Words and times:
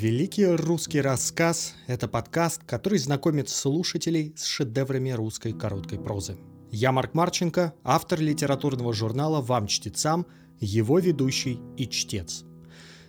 Великий 0.00 0.46
русский 0.46 1.00
рассказ– 1.00 1.74
это 1.88 2.06
подкаст, 2.06 2.62
который 2.62 3.00
знакомит 3.00 3.48
слушателей 3.48 4.32
с 4.36 4.44
шедеврами 4.44 5.10
русской 5.10 5.52
короткой 5.52 5.98
прозы. 5.98 6.38
Я 6.70 6.92
Марк 6.92 7.14
Марченко, 7.14 7.74
автор 7.82 8.20
литературного 8.20 8.94
журнала 8.94 9.40
«Вам, 9.40 9.66
чтецам», 9.66 10.24
его 10.60 11.00
ведущий 11.00 11.58
и 11.76 11.88
чтец. 11.88 12.44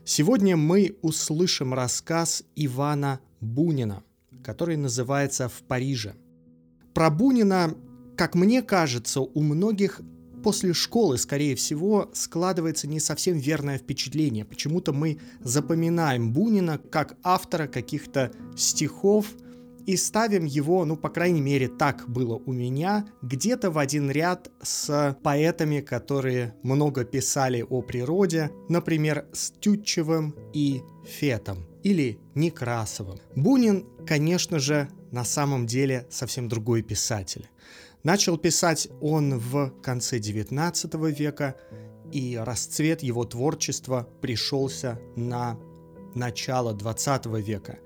Сегодня 0.03 0.57
мы 0.57 0.97
услышим 1.03 1.75
рассказ 1.75 2.43
Ивана 2.55 3.19
Бунина, 3.39 4.01
который 4.43 4.75
называется 4.75 5.47
«В 5.47 5.61
Париже». 5.61 6.15
Про 6.95 7.11
Бунина, 7.11 7.75
как 8.17 8.33
мне 8.33 8.63
кажется, 8.63 9.21
у 9.21 9.43
многих 9.43 10.01
после 10.43 10.73
школы, 10.73 11.17
скорее 11.17 11.55
всего, 11.55 12.09
складывается 12.13 12.87
не 12.87 12.99
совсем 12.99 13.37
верное 13.37 13.77
впечатление. 13.77 14.45
Почему-то 14.45 14.93
мы 14.93 15.19
запоминаем 15.41 16.33
Бунина 16.33 16.77
как 16.77 17.17
автора 17.23 17.67
каких-то 17.67 18.31
стихов 18.55 19.27
и 19.85 19.97
ставим 19.97 20.45
его, 20.45 20.85
ну, 20.85 20.95
по 20.95 21.09
крайней 21.09 21.41
мере, 21.41 21.67
так 21.67 22.07
было 22.07 22.35
у 22.35 22.53
меня, 22.53 23.07
где-то 23.23 23.71
в 23.71 23.77
один 23.79 24.11
ряд 24.11 24.51
с 24.61 25.17
поэтами, 25.23 25.81
которые 25.81 26.53
много 26.61 27.05
писали 27.05 27.65
о 27.67 27.81
природе, 27.81 28.51
например, 28.67 29.25
с 29.33 29.51
Тютчевым 29.59 30.35
и 30.53 30.83
Фетом 31.05 31.65
или 31.81 32.19
Некрасовым. 32.35 33.19
Бунин, 33.35 33.87
конечно 34.05 34.59
же, 34.59 34.89
на 35.11 35.23
самом 35.23 35.65
деле 35.65 36.05
совсем 36.11 36.47
другой 36.47 36.83
писатель. 36.83 37.49
Начал 38.03 38.37
писать 38.37 38.87
он 39.01 39.39
в 39.39 39.71
конце 39.81 40.19
XIX 40.19 41.11
века, 41.11 41.55
и 42.11 42.37
расцвет 42.41 43.03
его 43.03 43.23
творчества 43.23 44.07
пришелся 44.21 44.99
на 45.15 45.59
начало 46.15 46.73
XX 46.73 47.41
века. 47.41 47.79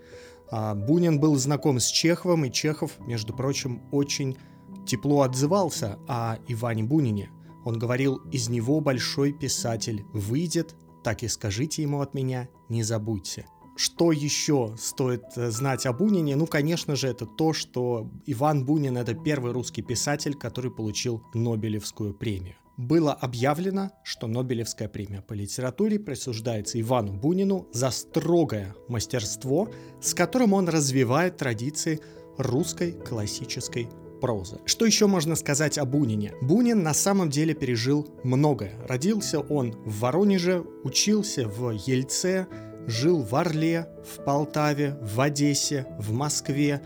А, 0.50 0.76
Бунин 0.76 1.20
был 1.20 1.36
знаком 1.36 1.80
с 1.80 1.88
Чеховым, 1.88 2.46
и 2.46 2.52
Чехов, 2.52 2.92
между 3.00 3.34
прочим, 3.34 3.82
очень 3.92 4.38
тепло 4.86 5.22
отзывался 5.22 5.98
о 6.08 6.38
Иване 6.48 6.84
Бунине. 6.84 7.30
Он 7.66 7.80
говорил, 7.80 8.18
из 8.32 8.50
него 8.50 8.82
большой 8.82 9.34
писатель 9.34 10.06
выйдет, 10.14 10.76
так 11.04 11.24
и 11.24 11.28
скажите 11.28 11.82
ему 11.82 12.02
от 12.02 12.14
меня, 12.14 12.50
не 12.70 12.84
забудьте. 12.84 13.46
Что 13.76 14.12
еще 14.12 14.76
стоит 14.78 15.24
э, 15.36 15.50
знать 15.50 15.86
о 15.86 15.94
Бунине? 15.94 16.36
Ну, 16.36 16.46
конечно 16.46 16.96
же, 16.96 17.08
это 17.08 17.26
то, 17.26 17.54
что 17.54 18.12
Иван 18.28 18.66
Бунин— 18.66 18.98
это 19.00 19.16
первый 19.16 19.52
русский 19.52 19.82
писатель, 19.82 20.36
который 20.36 20.70
получил 20.70 21.24
Нобелевскую 21.34 22.14
премию. 22.14 22.56
Было 22.78 23.14
объявлено, 23.14 23.92
что 24.04 24.28
Нобелевская 24.28 24.90
премия 24.90 25.22
по 25.22 25.34
литературе 25.34 26.00
присуждается 26.00 26.80
Ивану 26.80 27.14
Бунину 27.14 27.68
за 27.72 27.92
строгое 27.92 28.76
мастерство, 28.88 29.70
с 30.02 30.14
которым 30.14 30.54
он 30.54 30.68
развивает 30.68 31.38
традиции 31.38 32.00
русской 32.38 32.94
классической 32.94 33.90
прозы. 34.22 34.60
Что 34.66 34.86
еще 34.86 35.06
можно 35.06 35.36
сказать 35.36 35.78
о 35.78 35.86
Бунине? 35.86 36.34
Бунин 36.42 36.82
на 36.82 36.94
самом 36.94 37.30
деле 37.30 37.54
пережил 37.54 38.08
многое. 38.24 38.74
Родился 38.88 39.40
он 39.40 39.74
в 39.86 40.00
Воронеже, 40.00 40.64
учился 40.84 41.48
в 41.48 41.72
Ельце, 41.72 42.48
жил 42.88 43.22
в 43.22 43.36
Орле, 43.36 43.88
в 44.04 44.24
Полтаве, 44.24 44.98
в 45.02 45.20
Одессе, 45.22 45.86
в 45.98 46.12
Москве. 46.12 46.82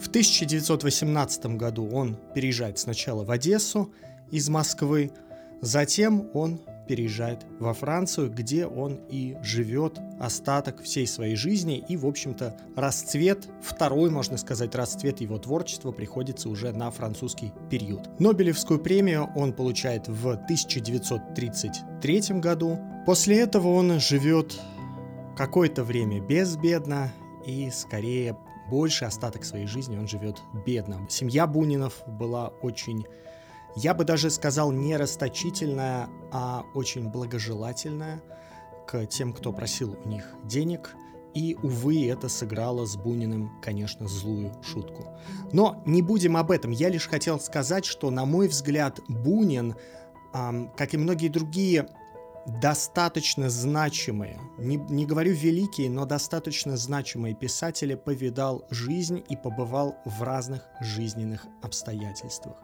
В 0.00 0.08
1918 0.08 1.56
году 1.56 1.88
он 1.88 2.16
переезжает 2.34 2.78
сначала 2.78 3.24
в 3.24 3.30
Одессу 3.30 3.92
из 4.30 4.48
Москвы, 4.48 5.12
затем 5.60 6.28
он 6.34 6.60
переезжает 6.86 7.40
во 7.58 7.74
Францию, 7.74 8.30
где 8.30 8.66
он 8.66 9.00
и 9.08 9.36
живет 9.42 9.98
остаток 10.20 10.82
всей 10.82 11.06
своей 11.06 11.36
жизни. 11.36 11.82
И, 11.88 11.96
в 11.96 12.04
общем-то, 12.06 12.54
расцвет, 12.76 13.48
второй, 13.62 14.10
можно 14.10 14.36
сказать, 14.36 14.74
расцвет 14.74 15.20
его 15.20 15.38
творчества 15.38 15.92
приходится 15.92 16.48
уже 16.48 16.72
на 16.72 16.90
французский 16.90 17.52
период. 17.70 18.10
Нобелевскую 18.20 18.80
премию 18.80 19.30
он 19.36 19.52
получает 19.52 20.08
в 20.08 20.30
1933 20.30 22.40
году. 22.40 22.80
После 23.06 23.38
этого 23.40 23.68
он 23.68 24.00
живет 24.00 24.58
какое-то 25.36 25.84
время 25.84 26.20
безбедно 26.20 27.12
и 27.44 27.70
скорее 27.70 28.36
больше 28.68 29.04
остаток 29.04 29.44
своей 29.44 29.66
жизни 29.66 29.98
он 29.98 30.08
живет 30.08 30.42
бедно. 30.64 31.06
Семья 31.08 31.46
Бунинов 31.46 32.02
была 32.06 32.48
очень, 32.62 33.06
я 33.76 33.94
бы 33.94 34.04
даже 34.04 34.30
сказал, 34.30 34.72
не 34.72 34.96
расточительная, 34.96 36.08
а 36.30 36.64
очень 36.74 37.08
благожелательная 37.08 38.22
к 38.86 39.06
тем, 39.06 39.32
кто 39.32 39.52
просил 39.52 39.96
у 40.04 40.08
них 40.08 40.24
денег. 40.44 40.94
И, 41.34 41.56
увы, 41.62 42.08
это 42.08 42.28
сыграло 42.28 42.84
с 42.84 42.94
Буниным, 42.96 43.58
конечно, 43.62 44.06
злую 44.06 44.52
шутку. 44.62 45.06
Но 45.50 45.82
не 45.86 46.02
будем 46.02 46.36
об 46.36 46.50
этом. 46.50 46.72
Я 46.72 46.90
лишь 46.90 47.08
хотел 47.08 47.40
сказать, 47.40 47.86
что, 47.86 48.10
на 48.10 48.26
мой 48.26 48.48
взгляд, 48.48 49.00
Бунин, 49.08 49.74
эм, 50.34 50.70
как 50.76 50.92
и 50.92 50.98
многие 50.98 51.28
другие 51.28 51.88
достаточно 52.46 53.50
значимые, 53.50 54.40
не, 54.58 54.76
не 54.76 55.06
говорю 55.06 55.32
великие, 55.32 55.88
но 55.90 56.04
достаточно 56.04 56.76
значимые 56.76 57.34
писатели 57.34 57.94
повидал 57.94 58.66
жизнь 58.70 59.22
и 59.28 59.36
побывал 59.36 59.96
в 60.04 60.22
разных 60.22 60.62
жизненных 60.80 61.46
обстоятельствах. 61.62 62.56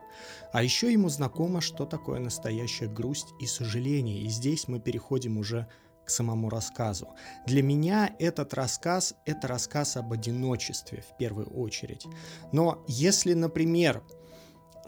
А 0.52 0.62
еще 0.62 0.92
ему 0.92 1.08
знакомо, 1.08 1.60
что 1.60 1.86
такое 1.86 2.18
настоящая 2.18 2.88
грусть 2.88 3.28
и 3.40 3.46
сожаление. 3.46 4.22
И 4.22 4.28
здесь 4.28 4.66
мы 4.66 4.80
переходим 4.80 5.38
уже 5.38 5.68
к 6.04 6.10
самому 6.10 6.48
рассказу. 6.48 7.08
Для 7.46 7.62
меня 7.62 8.14
этот 8.18 8.54
рассказ— 8.54 9.14
это 9.26 9.46
рассказ 9.46 9.96
об 9.98 10.12
одиночестве 10.12 11.02
в 11.02 11.16
первую 11.18 11.48
очередь. 11.50 12.06
Но 12.50 12.82
если, 12.88 13.34
например, 13.34 14.02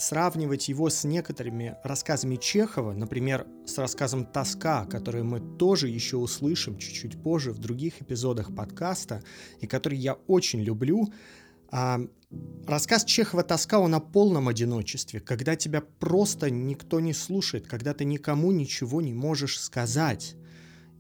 сравнивать 0.00 0.68
его 0.68 0.88
с 0.88 1.04
некоторыми 1.04 1.76
рассказами 1.84 2.36
Чехова, 2.36 2.92
например, 2.92 3.46
с 3.66 3.78
рассказом 3.78 4.24
«Тоска», 4.24 4.86
который 4.86 5.22
мы 5.22 5.40
тоже 5.40 5.88
еще 5.88 6.16
услышим 6.16 6.78
чуть-чуть 6.78 7.22
позже 7.22 7.52
в 7.52 7.58
других 7.58 8.00
эпизодах 8.00 8.54
подкаста, 8.54 9.22
и 9.60 9.66
который 9.66 9.98
я 9.98 10.14
очень 10.26 10.60
люблю, 10.60 11.12
а, 11.70 12.00
рассказ 12.66 13.04
Чехова 13.04 13.42
«Тоска», 13.42 13.78
он 13.78 13.94
о 13.94 14.00
полном 14.00 14.48
одиночестве, 14.48 15.20
когда 15.20 15.54
тебя 15.54 15.82
просто 15.82 16.50
никто 16.50 16.98
не 16.98 17.12
слушает, 17.12 17.66
когда 17.66 17.94
ты 17.94 18.04
никому 18.04 18.52
ничего 18.52 19.00
не 19.00 19.12
можешь 19.12 19.60
сказать 19.60 20.34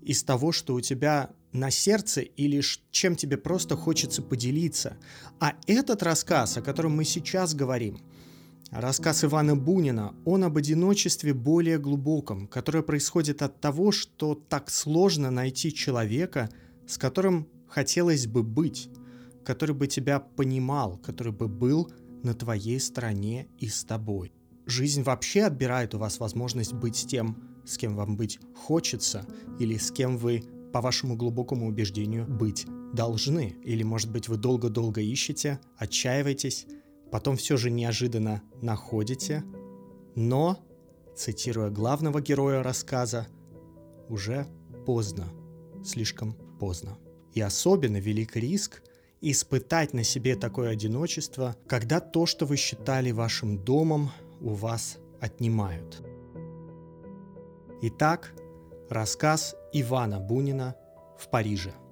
из 0.02 0.22
того, 0.22 0.52
что 0.52 0.74
у 0.74 0.80
тебя 0.80 1.30
на 1.52 1.70
сердце 1.70 2.20
или 2.20 2.62
чем 2.90 3.16
тебе 3.16 3.36
просто 3.36 3.76
хочется 3.76 4.22
поделиться. 4.22 4.96
А 5.40 5.54
этот 5.66 6.02
рассказ, 6.02 6.56
о 6.56 6.62
котором 6.62 6.94
мы 6.94 7.04
сейчас 7.04 7.54
говорим– 7.54 8.00
Рассказ 8.70 9.24
Ивана 9.24 9.56
Бунина, 9.56 10.14
он 10.24 10.44
об 10.44 10.56
одиночестве 10.56 11.34
более 11.34 11.78
глубоком, 11.78 12.46
которое 12.46 12.84
происходит 12.84 13.42
от 13.42 13.60
того, 13.60 13.90
что 13.90 14.36
так 14.36 14.70
сложно 14.70 15.32
найти 15.32 15.74
человека, 15.74 16.50
с 16.86 16.96
которым 16.96 17.48
хотелось 17.66 18.28
бы 18.28 18.44
быть, 18.44 18.88
который 19.44 19.74
бы 19.74 19.88
тебя 19.88 20.20
понимал, 20.20 20.98
который 20.98 21.32
бы 21.32 21.48
был 21.48 21.90
на 22.22 22.32
твоей 22.32 22.78
стороне 22.78 23.48
и 23.58 23.66
с 23.66 23.82
тобой. 23.82 24.32
Жизнь 24.66 25.02
вообще 25.02 25.42
отбирает 25.42 25.96
у 25.96 25.98
вас 25.98 26.20
возможность 26.20 26.72
быть 26.72 27.06
тем, 27.08 27.42
с 27.66 27.76
кем 27.76 27.96
вам 27.96 28.16
быть 28.16 28.38
хочется, 28.54 29.26
или 29.58 29.78
с 29.78 29.90
кем 29.90 30.16
вы, 30.16 30.44
по 30.72 30.80
вашему 30.80 31.16
глубокому 31.16 31.66
убеждению, 31.66 32.24
быть 32.24 32.66
должны. 32.92 33.56
Или, 33.64 33.82
может 33.82 34.12
быть, 34.12 34.28
вы 34.28 34.36
долго-долго 34.36 35.00
ищете, 35.00 35.58
отчаиваетесь, 35.76 36.68
потом 37.10 37.36
все 37.36 37.56
же 37.56 37.70
неожиданно 37.70 38.42
находите, 38.60 39.44
но, 40.14 40.58
цитируя 41.16 41.70
главного 41.70 42.20
героя 42.20 42.62
рассказа, 42.62 43.26
уже 44.08 44.46
поздно, 44.86 45.28
слишком 45.84 46.34
поздно. 46.58 46.98
И 47.32 47.40
особенно 47.40 47.98
велик 47.98 48.36
риск 48.36 48.82
испытать 49.20 49.92
на 49.92 50.02
себе 50.02 50.34
такое 50.34 50.70
одиночество, 50.70 51.56
когда 51.66 52.00
то, 52.00 52.26
что 52.26 52.46
вы 52.46 52.56
считали 52.56 53.10
вашим 53.10 53.58
домом, 53.58 54.10
у 54.40 54.50
вас 54.54 54.98
отнимают. 55.20 56.02
Итак, 57.82 58.34
рассказ 58.88 59.54
Ивана 59.72 60.20
Бунина 60.20 60.74
в 61.18 61.28
Париже– 61.28 61.72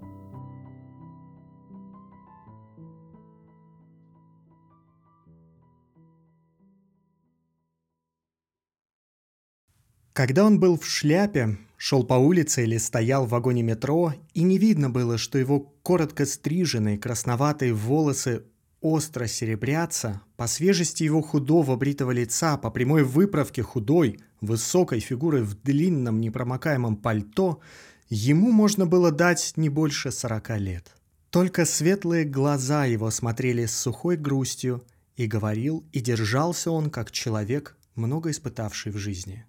Когда 10.18 10.44
он 10.44 10.58
был 10.58 10.76
в 10.76 10.84
шляпе, 10.84 11.58
шел 11.76 12.02
по 12.02 12.14
улице 12.14 12.64
или 12.64 12.76
стоял 12.76 13.24
в 13.24 13.28
вагоне 13.28 13.62
метро, 13.62 14.14
и 14.34 14.42
не 14.42 14.58
видно 14.58 14.90
было, 14.90 15.16
что 15.16 15.38
его 15.38 15.60
коротко 15.84 16.26
стриженные 16.26 16.98
красноватые 16.98 17.72
волосы 17.72 18.42
остро 18.80 19.28
серебрятся, 19.28 20.22
по 20.36 20.48
свежести 20.48 21.04
его 21.04 21.22
худого 21.22 21.76
бритого 21.76 22.10
лица, 22.10 22.56
по 22.56 22.72
прямой 22.72 23.04
выправке 23.04 23.62
худой, 23.62 24.18
высокой 24.40 24.98
фигуры 24.98 25.44
в 25.44 25.54
длинном 25.62 26.20
непромокаемом 26.20 26.96
пальто, 26.96 27.60
ему 28.08 28.50
можно 28.50 28.86
было 28.86 29.12
дать 29.12 29.52
не 29.54 29.68
больше 29.68 30.10
сорока 30.10 30.56
лет. 30.58 30.96
Только 31.30 31.64
светлые 31.64 32.24
глаза 32.24 32.86
его 32.86 33.12
смотрели 33.12 33.66
с 33.66 33.76
сухой 33.76 34.16
грустью, 34.16 34.82
и 35.14 35.28
говорил, 35.28 35.86
и 35.92 36.00
держался 36.00 36.72
он, 36.72 36.90
как 36.90 37.12
человек, 37.12 37.76
много 37.94 38.32
испытавший 38.32 38.90
в 38.90 38.96
жизни. 38.96 39.46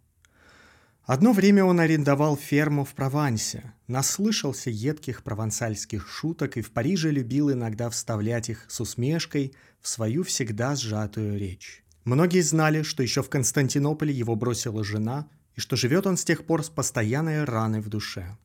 Одно 1.10 1.34
время 1.34 1.66
он 1.66 1.80
арендовал 1.80 2.38
ферму 2.38 2.86
в 2.86 2.94
Провансе, 2.94 3.74
наслышался 3.88 4.70
едких 4.70 5.24
провансальских 5.24 6.08
шуток 6.08 6.56
и 6.56 6.62
в 6.62 6.70
Париже 6.70 7.10
любил 7.10 7.52
иногда 7.52 7.90
вставлять 7.90 8.50
их 8.50 8.66
с 8.68 8.80
усмешкой 8.80 9.56
в 9.82 9.88
свою 9.88 10.24
всегда 10.24 10.76
сжатую 10.76 11.40
речь. 11.40 11.84
Многие 12.04 12.42
знали, 12.42 12.84
что 12.84 13.02
еще 13.02 13.24
в 13.24 13.30
Константинополе 13.32 14.14
его 14.14 14.36
бросила 14.36 14.84
жена, 14.84 15.28
и 15.56 15.60
что 15.60 15.76
живет 15.76 16.06
он 16.06 16.16
с 16.16 16.24
тех 16.24 16.46
пор 16.46 16.64
с 16.64 16.70
постоянной 16.70 17.44
раной 17.44 17.82
в 17.82 17.90
душе. 17.90 18.38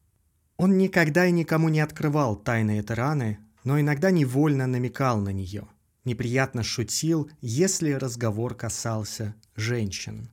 Он 0.56 0.78
никогда 0.78 1.26
и 1.26 1.32
никому 1.32 1.68
не 1.68 1.80
открывал 1.80 2.34
тайны 2.34 2.78
этой 2.78 2.96
раны, 2.96 3.40
но 3.64 3.78
иногда 3.78 4.10
невольно 4.10 4.66
намекал 4.66 5.20
на 5.20 5.34
нее. 5.34 5.68
Неприятно 6.06 6.62
шутил, 6.62 7.30
если 7.42 7.92
разговор 7.92 8.54
касался 8.54 9.34
женщин. 9.54 10.30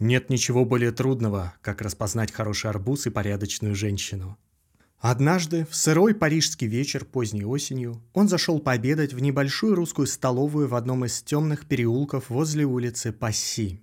Нет 0.00 0.30
ничего 0.30 0.64
более 0.64 0.92
трудного, 0.92 1.52
как 1.60 1.82
распознать 1.82 2.32
хороший 2.32 2.70
арбуз 2.70 3.06
и 3.06 3.10
порядочную 3.10 3.74
женщину. 3.74 4.38
Однажды, 4.98 5.66
в 5.70 5.76
сырой 5.76 6.14
парижский 6.14 6.66
вечер 6.66 7.04
поздней 7.04 7.44
осенью, 7.44 8.02
он 8.14 8.26
зашел 8.26 8.60
пообедать 8.60 9.12
в 9.12 9.20
небольшую 9.20 9.74
русскую 9.74 10.06
столовую 10.06 10.68
в 10.68 10.74
одном 10.74 11.04
из 11.04 11.22
темных 11.22 11.66
переулков 11.66 12.30
возле 12.30 12.64
улицы 12.64 13.12
Пасси. 13.12 13.82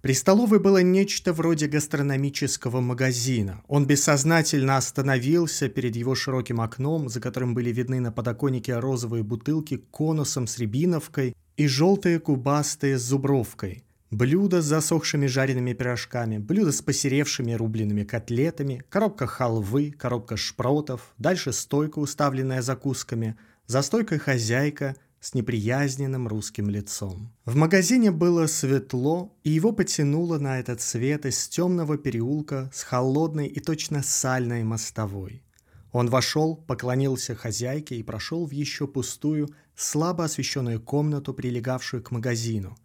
При 0.00 0.14
столовой 0.14 0.60
было 0.60 0.80
нечто 0.80 1.32
вроде 1.32 1.66
гастрономического 1.66 2.80
магазина. 2.80 3.62
Он 3.66 3.84
бессознательно 3.84 4.76
остановился 4.76 5.68
перед 5.68 5.96
его 5.96 6.14
широким 6.14 6.60
окном, 6.60 7.08
за 7.08 7.20
которым 7.20 7.54
были 7.54 7.72
видны 7.72 7.98
на 7.98 8.12
подоконнике 8.12 8.78
розовые 8.78 9.24
бутылки 9.24 9.76
конусом 9.90 10.46
с 10.46 10.58
рябиновкой 10.58 11.34
и 11.56 11.66
желтые 11.66 12.20
кубастые 12.20 12.96
с 12.96 13.02
зубровкой– 13.02 13.84
Блюдо 14.12 14.60
с 14.60 14.66
засохшими 14.66 15.24
жареными 15.24 15.72
пирожками, 15.72 16.36
блюдо 16.36 16.70
с 16.70 16.82
посеревшими 16.82 17.54
рубленными 17.54 18.04
котлетами, 18.04 18.84
коробка 18.90 19.26
халвы, 19.26 19.90
коробка 19.90 20.36
шпротов, 20.36 21.14
дальше 21.16 21.50
стойка, 21.54 21.98
уставленная 21.98 22.60
закусками, 22.60 23.38
за 23.66 23.80
стойкой 23.80 24.18
хозяйка 24.18 24.96
с 25.18 25.32
неприязненным 25.32 26.28
русским 26.28 26.68
лицом. 26.68 27.32
В 27.46 27.56
магазине 27.56 28.10
было 28.10 28.46
светло, 28.48 29.34
и 29.44 29.50
его 29.50 29.72
потянуло 29.72 30.36
на 30.36 30.60
этот 30.60 30.82
свет 30.82 31.24
из 31.24 31.48
темного 31.48 31.96
переулка 31.96 32.70
с 32.74 32.82
холодной 32.82 33.46
и 33.46 33.60
точно 33.60 34.02
сальной 34.02 34.62
мостовой. 34.62 35.42
Он 35.90 36.10
вошел, 36.10 36.56
поклонился 36.56 37.34
хозяйке 37.34 37.96
и 37.96 38.02
прошел 38.02 38.44
в 38.46 38.50
еще 38.50 38.86
пустую, 38.86 39.48
слабо 39.76 40.24
освещенную 40.24 40.80
комнату, 40.80 41.34
прилегавшую 41.34 42.02
к 42.02 42.10
магазину, 42.10 42.76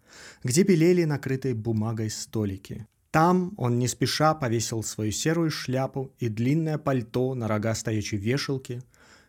где 0.42 0.62
белели 0.62 1.04
накрытые 1.04 1.54
бумагой 1.54 2.10
столики. 2.10 2.86
Там 3.10 3.54
он 3.56 3.78
не 3.78 3.88
спеша 3.88 4.34
повесил 4.34 4.82
свою 4.82 5.12
серую 5.12 5.50
шляпу 5.50 6.12
и 6.18 6.28
длинное 6.28 6.78
пальто 6.78 7.34
на 7.34 7.48
рога 7.48 7.74
стоячей 7.74 8.18
вешалки, 8.18 8.82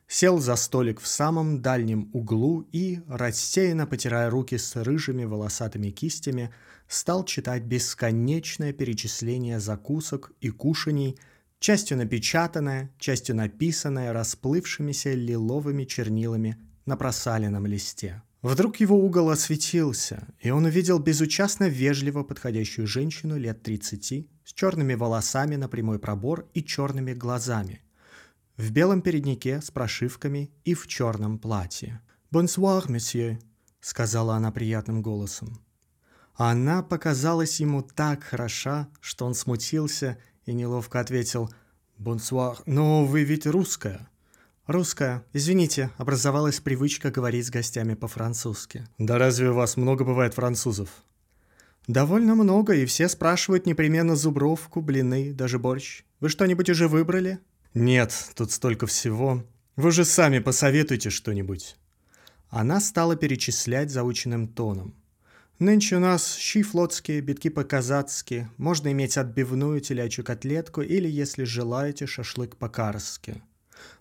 сел 0.07 0.39
за 0.39 0.55
столик 0.55 0.99
в 0.99 1.07
самом 1.07 1.61
дальнем 1.61 2.09
углу 2.13 2.67
и, 2.71 3.01
рассеянно 3.07 3.87
потирая 3.87 4.29
руки 4.29 4.57
с 4.57 4.75
рыжими 4.75 5.23
волосатыми 5.23 5.91
кистями, 5.91 6.53
стал 6.87 7.23
читать 7.23 7.63
бесконечное 7.63 8.73
перечисление 8.73 9.59
закусок 9.59 10.33
и 10.41 10.49
кушаний, 10.49 11.17
частью 11.59 11.97
напечатанное, 11.97 12.91
частью 12.97 13.35
написанное 13.35 14.11
расплывшимися 14.11 15.13
лиловыми 15.13 15.85
чернилами 15.85 16.57
на 16.89 16.97
просаленном 16.97 17.65
листе. 17.67 18.21
Вдруг 18.41 18.77
его 18.77 18.97
угол 18.97 19.29
осветился, 19.29 20.27
и 20.39 20.49
он 20.49 20.65
увидел 20.65 20.99
безучастно 20.99 21.69
вежливо 21.69 22.23
подходящую 22.23 22.87
женщину 22.87 23.37
лет 23.37 23.61
30 23.63 24.27
с 24.43 24.53
черными 24.53 24.95
волосами 24.95 25.55
на 25.55 25.69
прямой 25.69 25.99
пробор 25.99 26.49
и 26.53 26.63
черными 26.63 27.13
глазами, 27.13 27.81
в 28.57 28.71
белом 28.71 29.01
переднике 29.01 29.61
с 29.61 29.71
прошивками 29.71 30.51
и 30.65 30.73
в 30.73 30.87
черном 30.87 31.37
платье. 31.37 32.01
«Бонсуар, 32.31 32.89
месье»,— 32.89 33.39
сказала 33.81 34.35
она 34.35 34.51
приятным 34.51 35.01
голосом. 35.01 35.61
Она 36.35 36.81
показалась 36.81 37.59
ему 37.59 37.81
так 37.81 38.23
хороша, 38.23 38.87
что 39.01 39.25
он 39.25 39.35
смутился 39.35 40.17
и 40.45 40.53
неловко 40.53 40.99
ответил 40.99 41.53
«Бонсуар, 41.97 42.57
но 42.65 43.05
вы 43.05 43.23
ведь 43.23 43.45
русская». 43.45 44.07
«Русская. 44.69 45.23
Извините, 45.33 45.89
образовалась 45.97 46.59
привычка 46.59 47.09
говорить 47.09 47.47
с 47.47 47.49
гостями 47.49 47.95
по-французски». 47.95 48.87
«Да 48.99 49.17
разве 49.17 49.49
у 49.49 49.55
вас 49.55 49.77
много 49.77 50.03
бывает 50.03 50.35
французов?» 50.35 50.89
«Довольно 51.87 52.35
много, 52.35 52.75
и 52.75 52.85
все 52.85 53.09
спрашивают 53.09 53.65
непременно 53.65 54.15
зубровку, 54.15 54.81
блины, 54.81 55.33
даже 55.33 55.57
борщ. 55.57 56.03
Вы 56.19 56.29
что-нибудь 56.29 56.69
уже 56.69 56.87
выбрали?» 56.87 57.39
«Нет, 57.73 58.13
тут 58.35 58.51
столько 58.51 58.85
всего. 58.85 59.43
Вы 59.75 59.89
же 59.89 60.05
сами 60.05 60.37
посоветуйте 60.37 61.09
что-нибудь». 61.09 61.75
Она 62.51 62.79
стала 62.79 63.15
перечислять 63.15 63.89
заученным 63.89 64.47
тоном. 64.47 64.93
Нынче 65.57 65.95
у 65.95 65.99
нас 65.99 66.35
щи 66.35 66.61
флотские, 66.61 67.21
битки 67.21 67.49
по-казацки, 67.49 68.47
можно 68.57 68.91
иметь 68.91 69.17
отбивную 69.17 69.81
телячью 69.81 70.23
котлетку 70.23 70.83
или, 70.83 71.07
если 71.09 71.43
желаете, 71.43 72.05
шашлык 72.05 72.55
по-карски. 72.55 73.41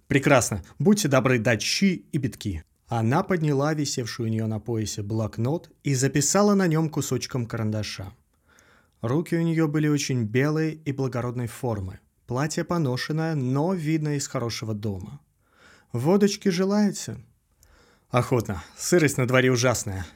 Прекрасно, 0.07 0.63
будьте 0.79 1.09
добры 1.09 1.39
дать 1.39 1.63
щи 1.63 2.07
и 2.13 2.19
битки. 2.19 2.65
Она 2.87 3.23
подняла 3.23 3.75
висевшую 3.75 4.29
у 4.29 4.33
нее 4.33 4.47
на 4.47 4.61
поясе 4.61 5.03
блокнот 5.03 5.71
и 5.85 5.95
записала 5.95 6.55
на 6.55 6.67
нем 6.67 6.89
кусочком 6.89 7.47
карандаша. 7.47 8.13
Руки 9.03 9.37
у 9.37 9.43
нее 9.43 9.69
были 9.69 9.89
очень 9.89 10.25
белые 10.25 10.75
и 10.75 10.93
благородной 10.93 11.47
формы. 11.47 12.01
Платье 12.27 12.65
поношенное, 12.65 13.35
но 13.35 13.75
видно 13.75 14.17
из 14.17 14.27
хорошего 14.27 14.75
дома. 14.75 15.21
«Водочки 15.93 16.49
желаете?» 16.49 17.19
«Охотно. 18.11 18.63
Сырость 18.77 19.19
на 19.19 19.27
дворе 19.27 19.51
ужасная», 19.51 20.07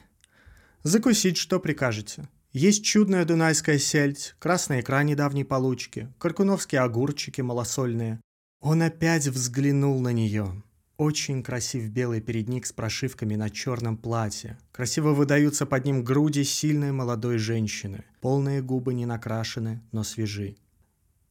Закусить 0.83 1.37
что 1.37 1.61
прикажете? 1.61 2.27
Есть 2.51 2.83
чудная 2.83 3.23
дунайская 3.23 3.79
сельдь, 3.79 4.35
красная 4.37 4.81
икра 4.81 5.01
недавней 5.03 5.45
получки, 5.45 6.13
каркуновские 6.19 6.81
огурчики 6.81 7.39
малосольные. 7.39 8.19
Он 8.63 8.81
опять 8.81 9.27
взглянул 9.27 9.99
на 9.99 10.13
нее. 10.13 10.63
Очень 10.95 11.43
красив 11.43 11.89
белый 11.89 12.21
передник 12.21 12.65
с 12.65 12.71
прошивками 12.71 13.35
на 13.35 13.49
черном 13.49 13.97
платье. 13.97 14.57
Красиво 14.71 15.09
выдаются 15.09 15.65
под 15.65 15.83
ним 15.83 16.01
груди 16.01 16.45
сильной 16.45 16.93
молодой 16.93 17.39
женщины. 17.39 18.05
Полные 18.21 18.61
губы 18.61 18.93
не 18.93 19.05
накрашены, 19.05 19.81
но 19.91 20.05
свежи. 20.05 20.55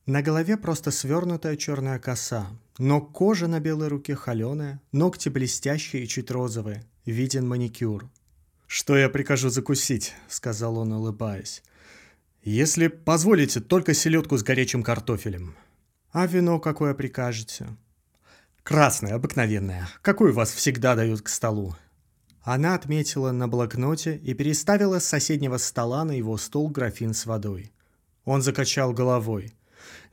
На 0.05 0.21
голове 0.21 0.59
просто 0.59 0.91
свернутая 0.91 1.57
черная 1.57 1.99
коса, 1.99 2.49
но 2.77 3.01
кожа 3.01 3.49
на 3.49 3.61
белой 3.61 3.89
руке 3.89 4.15
холеная, 4.15 4.83
ногти 4.93 5.31
блестящие 5.31 6.05
и 6.05 6.09
чуть 6.09 6.31
розовые. 6.31 6.85
Виден 7.07 7.49
маникюр. 7.49 8.11
«Что 8.67 8.95
я 8.95 9.09
прикажу 9.09 9.49
закусить?»— 9.49 10.13
сказал 10.29 10.77
он, 10.77 10.93
улыбаясь. 10.93 11.63
«Если 12.45 12.89
позволите, 12.89 13.61
только 13.61 13.95
селедку 13.95 14.37
с 14.37 14.43
горячим 14.43 14.83
картофелем». 14.83 15.55
«А 16.13 16.27
вино 16.27 16.61
какое 16.61 16.95
прикажете?» 16.95 17.67
«Красное, 18.63 19.15
обыкновенное. 19.15 19.89
Какое 20.03 20.33
вас 20.33 20.53
всегда 20.53 20.95
дают 20.95 21.23
к 21.23 21.29
столу?» 21.29 21.75
Она 22.43 22.75
отметила 22.75 23.33
на 23.33 23.49
блокноте 23.49 24.17
и 24.17 24.35
переставила 24.35 24.99
с 24.99 25.07
соседнего 25.07 25.57
стола 25.59 26.05
на 26.05 26.13
его 26.13 26.37
стол 26.37 26.69
графин 26.69 27.15
с 27.15 27.27
водой. 27.27 27.73
Он 28.25 28.43
закачал 28.43 28.93
головой. 28.93 29.55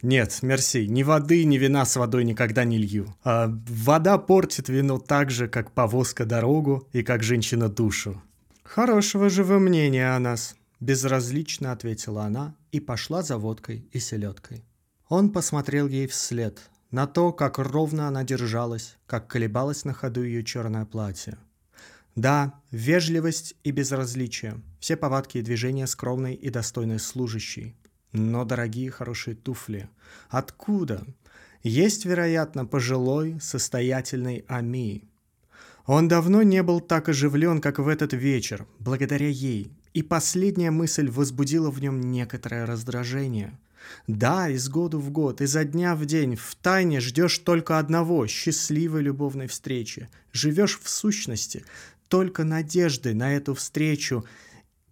«Нет, 0.01 0.39
мерси, 0.41 0.88
ни 0.88 1.03
воды, 1.03 1.44
ни 1.44 1.58
вина 1.58 1.86
с 1.86 1.96
водой 1.96 2.24
никогда 2.24 2.63
не 2.63 2.77
лью. 2.77 3.13
А 3.24 3.48
вода 3.68 4.18
портит 4.18 4.70
вино 4.70 4.98
так 5.00 5.29
же, 5.29 5.48
как 5.48 5.72
повозка 5.72 6.25
дорогу 6.25 6.88
и 6.94 7.03
как 7.03 7.24
женщина 7.24 7.68
душу. 7.68 8.22
«Хорошего 8.63 9.29
же 9.29 9.44
вы 9.44 9.60
мнения 9.60 10.15
о 10.15 10.20
нас»,– 10.20 10.56
безразлично 10.79 11.72
ответила 11.72 12.25
она 12.25 12.56
и 12.72 12.79
пошла 12.79 13.24
за 13.24 13.38
водкой 13.38 13.89
и 13.91 14.00
селедкой. 14.00 14.63
Он 15.10 15.32
посмотрел 15.32 15.88
ей 15.88 16.08
вслед, 16.08 16.70
на 16.92 17.08
то, 17.08 17.34
как 17.34 17.58
ровно 17.58 18.08
она 18.08 18.24
держалась, 18.24 18.98
как 19.08 19.28
колебалось 19.28 19.84
на 19.84 19.94
ходу 19.94 20.24
ее 20.24 20.44
черное 20.44 20.86
платье. 20.86 21.38
Да, 22.16 22.62
вежливость 22.72 23.56
и 23.63 23.72
безразличие, 23.72 24.62
все 24.80 24.96
повадки 24.96 25.39
и 25.39 25.42
движения 25.42 25.88
скромной 25.88 26.36
и 26.36 26.50
достойной 26.50 27.00
служащей. 27.00 27.75
Но 28.12 28.46
дорогие 28.46 28.92
хорошие 28.92 29.36
туфли. 29.36 29.89
Откуда? 30.30 31.04
Есть, 31.63 32.06
вероятно, 32.06 32.66
пожилой, 32.66 33.39
состоятельный 33.42 34.46
Ами, 34.48 35.10
он 35.92 36.08
давно 36.08 36.44
не 36.44 36.62
был 36.62 36.82
так 36.82 37.10
оживлен, 37.10 37.62
как 37.62 37.80
в 37.80 37.88
этот 37.88 38.13
вечер, 38.13 38.68
благодаря 38.78 39.28
ей, 39.28 39.74
И 39.96 40.04
последняя 40.04 40.70
мысль 40.70 41.10
возбудила 41.10 41.72
в 41.72 41.82
нем 41.82 42.00
некоторое 42.00 42.68
раздражение. 42.68 43.58
Да, 44.07 44.50
из 44.50 44.69
года 44.69 44.98
в 44.98 45.12
год, 45.12 45.41
изо 45.41 45.63
дня 45.63 45.95
в 45.95 46.05
день, 46.05 46.36
в 46.36 46.55
тайне 46.55 47.00
ждешь 47.00 47.38
только 47.39 47.79
одного– 47.79 48.27
счастливой 48.27 49.01
любовной 49.01 49.48
встречи. 49.48 50.09
Живешь 50.31 50.79
в 50.81 50.89
сущности 50.89 51.65
только 52.07 52.43
надеждой 52.43 53.13
на 53.13 53.36
эту 53.36 53.53
встречу, 53.53 54.25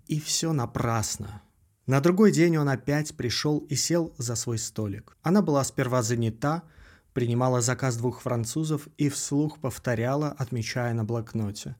и 0.07 0.19
все 0.19 0.53
напрасно. 0.53 1.41
На 1.87 2.01
другой 2.01 2.31
день 2.31 2.57
он 2.57 2.69
опять 2.69 3.15
пришел 3.15 3.59
и 3.59 3.75
сел 3.75 4.13
за 4.17 4.35
свой 4.35 4.57
столик. 4.57 5.17
Она 5.21 5.41
была 5.41 5.63
сперва 5.63 6.03
занята, 6.03 6.63
принимала 7.13 7.61
заказ 7.61 7.97
двух 7.97 8.21
французов 8.21 8.87
и 8.97 9.09
вслух 9.09 9.59
повторяла, 9.59 10.35
отмечая 10.37 10.93
на 10.93 11.03
блокноте. 11.03 11.75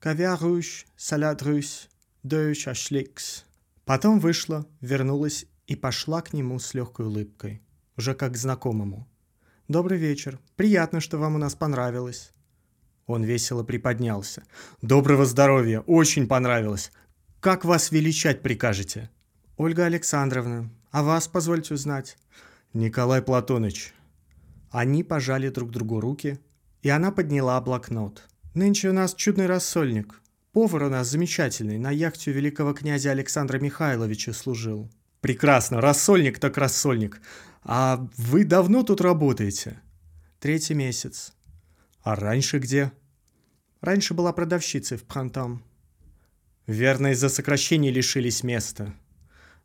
«Кавиар 0.00 0.40
руш, 0.40 0.86
салат 0.96 1.42
рус, 1.42 1.88
deux 2.24 2.54
шашликс». 2.54 3.44
Потом 3.84 4.18
вышла, 4.18 4.66
вернулась 4.80 5.46
и 5.66 5.76
пошла 5.76 6.22
к 6.22 6.32
нему 6.32 6.58
с 6.58 6.74
легкой 6.74 7.06
улыбкой, 7.06 7.62
уже 7.96 8.14
как 8.14 8.32
к 8.32 8.36
знакомому. 8.36 9.08
«Добрый 9.68 9.98
вечер. 9.98 10.38
Приятно, 10.56 11.00
что 11.00 11.18
вам 11.18 11.36
у 11.36 11.38
нас 11.38 11.54
понравилось». 11.54 12.32
Он 13.06 13.24
весело 13.24 13.62
приподнялся. 13.62 14.42
«Доброго 14.80 15.24
здоровья! 15.24 15.80
Очень 15.80 16.26
понравилось! 16.26 16.92
Как 17.40 17.64
вас 17.64 17.90
величать 17.90 18.42
прикажете?» 18.42 19.10
«Ольга 19.56 19.86
Александровна. 19.86 20.70
А 20.90 21.02
вас, 21.02 21.28
позвольте 21.28 21.74
узнать?» 21.74 22.16
«Николай 22.72 23.22
Платоныч». 23.22 23.94
Они 24.70 25.04
пожали 25.04 25.48
друг 25.48 25.70
другу 25.70 26.00
руки, 26.00 26.40
и 26.82 26.88
она 26.88 27.12
подняла 27.12 27.60
блокнот. 27.60 28.28
«Нынче 28.54 28.90
у 28.90 28.92
нас 28.92 29.14
чудный 29.14 29.46
рассольник. 29.46 30.20
Повар 30.52 30.84
у 30.84 30.88
нас 30.88 31.08
замечательный, 31.08 31.78
на 31.78 31.90
яхте 31.90 32.30
у 32.30 32.34
великого 32.34 32.74
князя 32.74 33.10
Александра 33.10 33.58
Михайловича 33.58 34.32
служил». 34.32 34.90
«Прекрасно, 35.22 35.80
рассольник 35.80 36.40
так 36.40 36.58
рассольник. 36.58 37.22
А 37.62 38.08
вы 38.16 38.44
давно 38.44 38.82
тут 38.82 39.00
работаете?» 39.00 39.80
«Третий 40.40 40.74
месяц». 40.74 41.32
«А 42.02 42.16
раньше 42.16 42.58
где?» 42.58 42.90
«Раньше 43.80 44.14
была 44.14 44.32
продавщицей 44.32 44.98
в 44.98 45.04
Пхантам». 45.04 45.62
«Верно, 46.66 47.12
из-за 47.12 47.28
сокращений 47.28 47.92
лишились 47.92 48.42
места». 48.42 48.94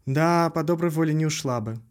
«Да, 0.06 0.52
по 0.52 0.64
доброй 0.64 0.92
воле 0.92 1.16
не 1.16 1.26
ушла 1.26 1.60
бы». 1.60 1.82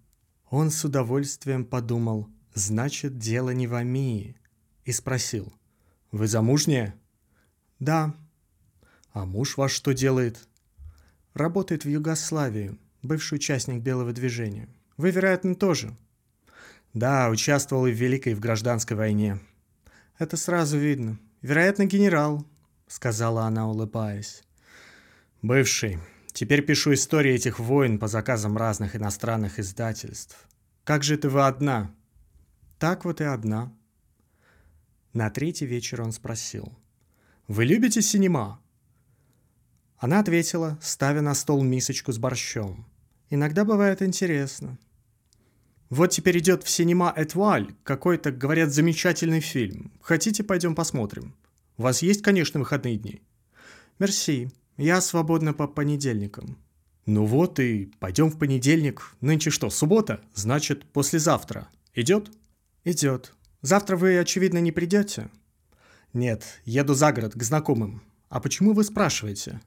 Он 0.49 0.71
с 0.71 0.85
удовольствием 0.85 1.65
подумал, 1.65 2.29
значит, 2.55 3.19
дело 3.19 3.51
не 3.51 3.67
в 3.67 3.75
Амии, 3.75 4.37
и 4.85 4.93
спросил, 4.93 5.53
«Вы 6.13 6.29
замужняя?» 6.29 6.95
«Да». 7.81 8.15
«А 9.11 9.27
муж 9.27 9.57
ваш 9.57 9.73
что 9.73 9.91
делает?» 9.91 10.39
«Работает 11.35 11.85
в 11.85 11.89
Югославии, 11.89 12.79
бывший 13.07 13.37
участник 13.37 13.83
Белого 13.83 14.13
движения. 14.13 14.69
Вы, 14.97 15.11
вероятно, 15.11 15.55
тоже?» 15.55 15.97
«Да, 16.95 17.29
участвовал 17.29 17.87
и 17.87 17.93
в 17.93 17.97
Великой 17.97 18.33
и 18.33 18.35
в 18.35 18.41
Гражданской 18.41 18.97
войне», 18.97 19.39
«Это 20.19 20.39
сразу 20.39 20.79
видно. 20.79 21.19
Вероятно, 21.43 21.85
генерал»,— 21.85 22.47
сказала 22.87 23.43
она, 23.43 23.69
улыбаясь. 23.69 24.43
«Бывший. 25.43 25.99
Теперь 26.33 26.65
пишу 26.65 26.95
истории 26.95 27.35
этих 27.35 27.59
войн 27.59 27.99
по 27.99 28.09
заказам 28.09 28.57
разных 28.57 28.97
иностранных 28.97 29.59
издательств. 29.59 30.49
Как 30.85 31.03
же 31.03 31.19
ты 31.19 31.29
вы 31.29 31.47
одна?» 31.47 31.95
«Так 32.79 33.05
вот 33.05 33.21
и 33.21 33.25
одна». 33.25 33.73
На 35.13 35.29
третий 35.31 35.67
вечер 35.67 36.01
он 36.01 36.13
спросил. 36.13 36.73
«Вы 37.47 37.67
любите 37.67 38.01
синема?» 38.01 38.63
Она 39.99 40.21
ответила, 40.21 40.79
ставя 40.81 41.21
на 41.21 41.35
стол 41.35 41.63
мисочку 41.63 42.13
с 42.13 42.19
борщом. 42.19 42.87
«Иногда 43.31 43.65
бывает 43.65 44.03
интересно». 44.03 44.79
Вот 45.89 46.09
теперь 46.09 46.39
идет 46.39 46.65
в 46.65 46.69
синема 46.69 47.13
«Этваль» 47.17 47.75
какой-то, 47.85 48.33
говорят, 48.33 48.73
замечательный 48.73 49.41
фильм. 49.41 49.93
Хотите, 50.01 50.43
пойдем 50.43 50.75
посмотрим? 50.75 51.37
У 51.77 51.83
вас 51.83 52.03
есть, 52.03 52.23
конечно, 52.23 52.59
выходные 52.59 52.97
дни? 52.97 53.23
Мерси. 53.99 54.51
Я 54.77 55.01
свободна 55.01 55.55
по 55.55 55.69
понедельникам. 55.69 56.59
Ну 57.07 57.25
вот 57.25 57.61
и 57.61 57.87
пойдем 58.01 58.31
в 58.31 58.39
понедельник. 58.39 59.15
Нынче 59.21 59.51
что, 59.51 59.71
суббота? 59.71 60.21
Значит, 60.35 60.85
послезавтра. 60.93 61.69
Идет? 61.95 62.31
Идет. 62.85 63.33
Завтра 63.63 63.97
вы, 63.97 64.19
очевидно, 64.19 64.59
не 64.59 64.73
придете? 64.73 65.31
Нет, 66.13 66.61
еду 66.65 66.95
за 66.95 67.13
город, 67.13 67.35
к 67.35 67.43
знакомым. 67.43 68.03
А 68.29 68.41
почему 68.41 68.73
вы 68.73 68.83
спрашиваете? 68.83 69.61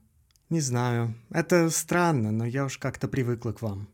Не 0.50 0.62
знаю. 0.62 1.14
Это 1.30 1.70
странно, 1.70 2.32
но 2.32 2.46
я 2.46 2.66
уж 2.66 2.78
как-то 2.78 3.08
привыкла 3.08 3.52
к 3.52 3.62
вам. 3.62 3.88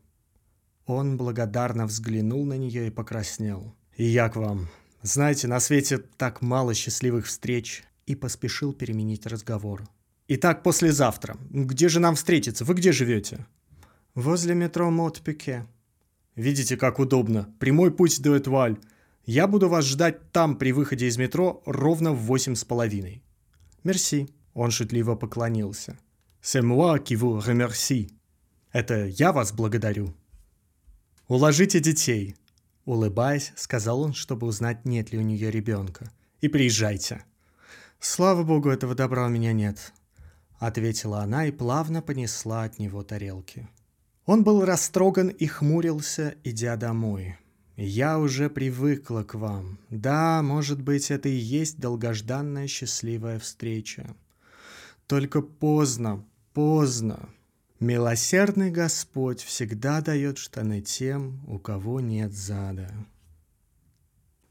Он 0.86 1.16
благодарно 1.16 1.84
взглянул 1.86 2.46
на 2.46 2.56
нее 2.56 2.86
и 2.86 2.90
покраснел. 2.90 3.74
«И 3.96 4.04
я 4.04 4.28
к 4.28 4.36
вам. 4.36 4.68
Знаете, 5.02 5.48
на 5.48 5.58
свете 5.60 5.98
так 5.98 6.42
мало 6.42 6.74
счастливых 6.74 7.26
встреч». 7.26 7.84
И 8.06 8.14
поспешил 8.14 8.72
переменить 8.72 9.26
разговор. 9.26 9.82
«Итак, 10.28 10.62
послезавтра. 10.62 11.36
Где 11.50 11.88
же 11.88 11.98
нам 11.98 12.14
встретиться? 12.14 12.64
Вы 12.64 12.74
где 12.74 12.92
живете?» 12.92 13.46
«Возле 14.14 14.54
метро 14.54 14.90
Мот-Пике». 14.90 15.66
«Видите, 16.36 16.76
как 16.76 17.00
удобно. 17.00 17.52
Прямой 17.58 17.90
путь 17.90 18.22
до 18.22 18.36
Этваль. 18.36 18.78
Я 19.24 19.48
буду 19.48 19.68
вас 19.68 19.84
ждать 19.84 20.30
там 20.30 20.56
при 20.56 20.70
выходе 20.70 21.06
из 21.08 21.18
метро 21.18 21.62
ровно 21.66 22.12
в 22.12 22.18
восемь 22.18 22.54
с 22.54 22.64
половиной». 22.64 23.24
«Мерси». 23.82 24.28
Он 24.54 24.70
шутливо 24.70 25.16
поклонился. 25.16 25.98
«C'est 26.48 26.62
moi 26.62 27.00
qui 27.00 27.16
vous 27.16 27.40
remercie». 27.40 28.08
«Это 28.72 29.06
я 29.06 29.32
вас 29.32 29.50
благодарю». 29.52 30.14
«Уложите 31.26 31.80
детей»,— 31.80 32.36
улыбаясь, 32.84 33.52
сказал 33.56 34.00
он, 34.02 34.14
чтобы 34.14 34.46
узнать, 34.46 34.84
нет 34.84 35.10
ли 35.10 35.18
у 35.18 35.22
нее 35.22 35.50
ребенка. 35.50 36.08
«И 36.40 36.46
приезжайте». 36.46 37.24
«Слава 37.98 38.44
богу, 38.44 38.68
этого 38.68 38.94
добра 38.94 39.26
у 39.26 39.28
меня 39.28 39.52
нет»,— 39.52 39.92
ответила 40.60 41.22
она 41.22 41.46
и 41.46 41.50
плавно 41.50 42.00
понесла 42.00 42.62
от 42.62 42.78
него 42.78 43.02
тарелки. 43.02 43.68
Он 44.24 44.44
был 44.44 44.64
растроган 44.64 45.30
и 45.30 45.46
хмурился, 45.46 46.36
идя 46.44 46.76
домой. 46.76 47.34
«Я 47.76 48.20
уже 48.20 48.50
привыкла 48.50 49.24
к 49.24 49.34
вам. 49.34 49.80
Да, 49.90 50.42
может 50.44 50.80
быть, 50.80 51.10
это 51.10 51.28
и 51.28 51.34
есть 51.34 51.80
долгожданная 51.80 52.68
счастливая 52.68 53.40
встреча. 53.40 54.14
Только 55.08 55.42
поздно, 55.42 56.24
поздно. 56.56 57.28
Милосердный 57.80 58.70
Господь 58.70 59.42
всегда 59.42 60.00
дает 60.00 60.38
штаны 60.38 60.80
тем, 60.80 61.44
у 61.46 61.58
кого 61.58 62.00
нет 62.00 62.32
зада. 62.32 62.90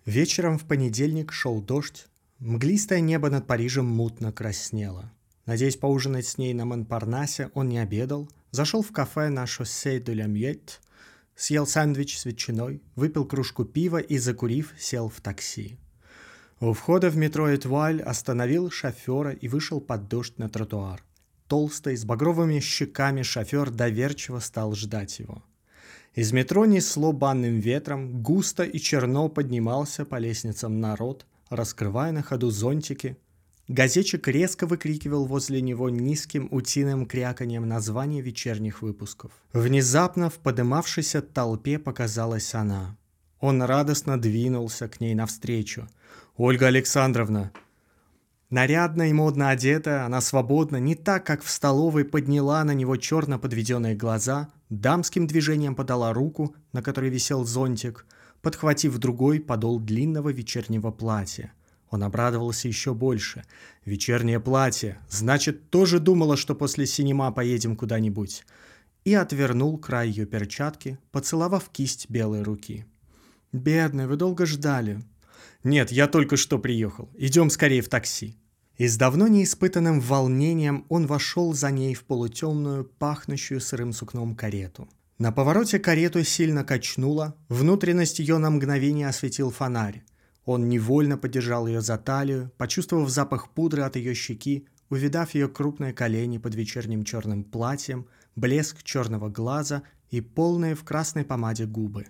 Вечером 0.06 0.60
в 0.60 0.68
понедельник 0.68 1.32
шел 1.32 1.64
дождь. 1.64 2.06
Мглистое 2.38 3.00
небо 3.00 3.32
над 3.32 3.48
Парижем 3.48 3.88
мутно 3.88 4.32
краснело. 4.32 5.12
Надеясь 5.48 5.78
поужинать 5.78 6.28
с 6.28 6.38
ней 6.38 6.54
на 6.54 6.66
Монпарнасе, 6.66 7.50
он 7.56 7.70
не 7.70 7.80
обедал, 7.80 8.30
зашел 8.52 8.84
в 8.84 8.92
кафе 8.92 9.30
на 9.30 9.48
шоссе 9.48 10.00
де 10.00 10.14
ля 10.14 10.28
съел 11.36 11.66
сэндвич 11.66 12.20
с 12.20 12.26
ветчиной, 12.26 12.84
выпил 12.96 13.26
кружку 13.26 13.66
пива 13.66 13.98
и, 13.98 14.20
закурив, 14.20 14.76
сел 14.78 15.10
в 15.10 15.22
такси. 15.22 15.80
У 16.60 16.72
входа 16.74 17.10
в 17.10 17.18
метро 17.18 17.52
Этваль 17.52 18.04
остановил 18.04 18.70
шофера 18.70 19.32
и 19.32 19.48
вышел 19.48 19.82
под 19.82 20.08
дождь 20.08 20.38
на 20.38 20.50
тротуар. 20.50 21.02
Толстый, 21.48 21.96
с 21.96 22.06
багровыми 22.06 22.60
щеками 22.60 23.22
шофер 23.22 23.70
доверчиво 23.70 24.40
стал 24.40 24.74
ждать 24.74 25.20
его. 25.20 25.44
Из 26.16 26.32
метро 26.32 26.66
несло 26.66 27.12
банным 27.12 27.60
ветром, 27.60 28.24
густо 28.24 28.64
и 28.64 28.80
черно 28.80 29.30
поднимался 29.30 30.06
по 30.06 30.16
лестницам 30.18 30.80
народ, 30.80 31.26
раскрывая 31.50 32.12
на 32.12 32.24
ходу 32.24 32.50
зонтики. 32.50 33.18
Газетчик 33.68 34.28
резко 34.28 34.66
выкрикивал 34.66 35.26
возле 35.26 35.60
него 35.62 35.90
низким 35.90 36.48
утиным 36.52 37.06
кряканьем 37.06 37.68
название 37.68 38.22
вечерних 38.22 38.82
выпусков. 38.82 39.32
Внезапно 39.54 40.30
в 40.30 40.36
подымавшейся 40.36 41.22
толпе 41.22 41.80
показалась 41.80 42.54
она. 42.56 42.98
Он 43.40 43.62
радостно 43.62 44.20
двинулся 44.20 44.88
к 44.88 45.02
ней 45.02 45.16
навстречу. 45.16 45.88
«Ольга 46.38 46.68
Александровна, 46.68 47.52
Нарядно 48.56 49.10
и 49.10 49.12
модно 49.12 49.50
одетая, 49.50 50.06
она 50.06 50.22
свободно, 50.22 50.78
не 50.78 50.96
так, 50.96 51.26
как 51.26 51.44
в 51.44 51.50
столовой, 51.50 52.06
подняла 52.06 52.64
на 52.64 52.72
него 52.72 52.96
черно 52.96 53.38
подведенные 53.38 53.96
глаза, 53.96 54.48
дамским 54.70 55.28
движением 55.28 55.76
подала 55.76 56.14
руку, 56.14 56.56
на 56.72 56.82
которой 56.82 57.10
висел 57.10 57.44
зонтик, 57.44 58.06
подхватив 58.42 58.98
другой 58.98 59.42
подол 59.42 59.82
длинного 59.82 60.30
вечернего 60.30 60.92
платья. 60.92 61.52
Он 61.90 62.02
обрадовался 62.04 62.70
еще 62.70 62.94
больше. 62.94 63.44
Вечернее 63.84 64.40
платье, 64.40 65.00
значит, 65.10 65.70
тоже 65.70 66.00
думала, 66.00 66.38
что 66.38 66.56
после 66.56 66.86
синема 66.86 67.34
поедем 67.34 67.76
куда-нибудь. 67.76 68.46
И 69.04 69.14
отвернул 69.14 69.78
край 69.78 70.08
ее 70.08 70.26
перчатки, 70.26 70.98
поцеловав 71.12 71.68
кисть 71.68 72.10
белой 72.10 72.42
руки. 72.42 72.86
«Бедный, 73.52 74.08
вы 74.08 74.16
долго 74.16 74.46
ждали», 74.46 75.04
«Нет, 75.66 75.92
я 75.92 76.08
только 76.08 76.38
что 76.38 76.60
приехал. 76.60 77.10
Идем 77.16 77.50
скорее 77.50 77.82
в 77.82 77.90
такси». 77.90 78.38
И 78.78 78.88
с 78.88 78.98
давно 78.98 79.28
неиспытанным 79.28 80.02
волнением 80.02 80.86
он 80.90 81.08
вошел 81.08 81.54
за 81.54 81.72
ней 81.72 81.94
в 81.94 82.04
полутемную, 82.04 82.84
пахнущую 82.84 83.62
сырым 83.62 83.94
сукном 83.94 84.36
карету. 84.36 84.90
На 85.18 85.32
повороте 85.32 85.80
карету 85.80 86.24
сильно 86.26 86.66
качнуло, 86.66 87.38
внутренность 87.48 88.20
ее 88.20 88.38
на 88.38 88.50
мгновение 88.50 89.08
осветил 89.08 89.50
фонарь. 89.50 90.04
Он 90.44 90.68
невольно 90.68 91.18
подержал 91.18 91.68
ее 91.68 91.80
за 91.80 91.98
талию, 91.98 92.52
почувствовав 92.58 93.10
запах 93.10 93.50
пудры 93.54 93.84
от 93.84 93.96
ее 93.96 94.14
щеки, 94.14 94.68
увидав 94.90 95.34
ее 95.34 95.48
крупные 95.48 95.94
колени 95.94 96.38
под 96.38 96.54
вечерним 96.56 97.06
черным 97.06 97.46
платьем, 97.46 98.08
блеск 98.36 98.84
черного 98.84 99.30
глаза 99.30 99.84
и 100.12 100.20
полные 100.20 100.76
в 100.76 100.84
красной 100.84 101.24
помаде 101.24 101.66
губы. 101.66 102.08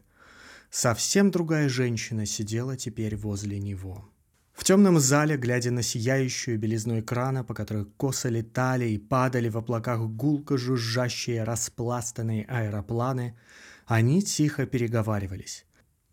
Совсем 0.71 1.29
другая 1.29 1.69
женщина 1.69 2.25
сидела 2.25 2.75
теперь 2.75 3.15
возле 3.15 3.59
него. 3.59 4.09
В 4.55 4.63
темном 4.63 4.99
зале, 4.99 5.35
глядя 5.35 5.69
на 5.69 5.83
сияющую 5.83 6.57
белизну 6.57 7.01
экрана, 7.01 7.43
по 7.43 7.53
которой 7.53 7.85
косо 7.97 8.29
летали 8.29 8.85
и 8.85 8.97
падали 8.97 9.49
в 9.49 9.57
облаках 9.57 9.99
гулко 9.99 10.57
жужжащие 10.57 11.43
распластанные 11.43 12.45
аэропланы, 12.45 13.37
они 13.85 14.23
тихо 14.23 14.65
переговаривались. 14.65 15.65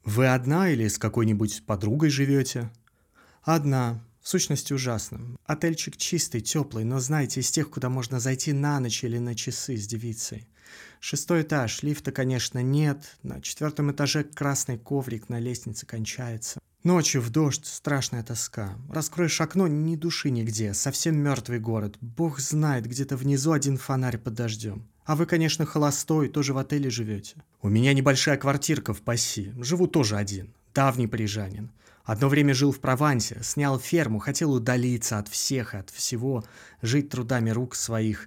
«Вы 0.05 0.27
одна 0.27 0.69
или 0.69 0.89
с 0.89 0.99
какой-нибудь 0.99 1.65
подругой 1.67 2.11
живете?» 2.11 2.71
«Одна. 3.43 4.05
В 4.21 4.29
сущности, 4.29 4.73
ужасно. 4.73 5.21
Отельчик 5.47 5.97
чистый, 5.97 6.41
теплый, 6.41 6.85
но, 6.85 6.99
знаете, 6.99 7.41
из 7.41 7.51
тех, 7.51 7.71
куда 7.71 7.89
можно 7.89 8.19
зайти 8.21 8.53
на 8.53 8.81
ночь 8.81 9.05
или 9.05 9.19
на 9.19 9.35
часы 9.37 9.77
с 9.77 9.87
девицей. 9.87 10.49
Шестой 11.01 11.43
этаж, 11.43 11.83
лифта, 11.83 12.11
конечно, 12.13 12.61
нет. 12.61 13.17
На 13.23 13.41
четвертом 13.41 13.93
этаже 13.93 14.25
красный 14.25 14.79
коврик 14.79 15.29
на 15.29 15.39
лестнице 15.39 15.87
кончается. 15.87 16.61
Ночью 16.85 17.21
в 17.23 17.31
дождь 17.31 17.65
страшная 17.65 18.25
тоска. 18.25 18.77
Раскроешь 18.91 19.41
окно, 19.41 19.69
ни 19.69 19.95
души 19.95 20.31
нигде. 20.31 20.75
Совсем 20.75 21.17
мертвый 21.17 21.61
город. 21.61 21.97
Бог 22.01 22.41
знает, 22.41 22.87
где-то 22.87 23.17
внизу 23.17 23.53
один 23.53 23.77
фонарь 23.77 24.19
под 24.19 24.35
дождем. 24.35 24.89
А 25.05 25.15
вы, 25.15 25.27
конечно, 25.27 25.65
холостой, 25.65 26.29
тоже 26.29 26.55
в 26.55 26.59
отеле 26.59 26.91
живете. 26.91 27.37
У 27.61 27.69
меня 27.69 27.95
небольшая 27.95 28.37
квартирка 28.37 28.95
в 28.95 29.03
Пасси. 29.03 29.55
Живу 29.59 29.87
тоже 29.87 30.17
один. 30.17 30.53
Давний 30.75 31.07
парижанин. 31.07 31.71
Одно 32.05 32.29
время 32.29 32.53
жил 32.53 32.73
в 32.73 32.81
Провансе, 32.81 33.39
снял 33.45 33.79
ферму, 33.79 34.19
хотел 34.19 34.53
удалиться 34.53 35.19
от 35.19 35.29
всех 35.29 35.75
от 35.75 35.91
всего, 35.91 36.43
жить 36.81 37.11
трудами 37.11 37.51
рук 37.51 37.77
своих 37.77 38.27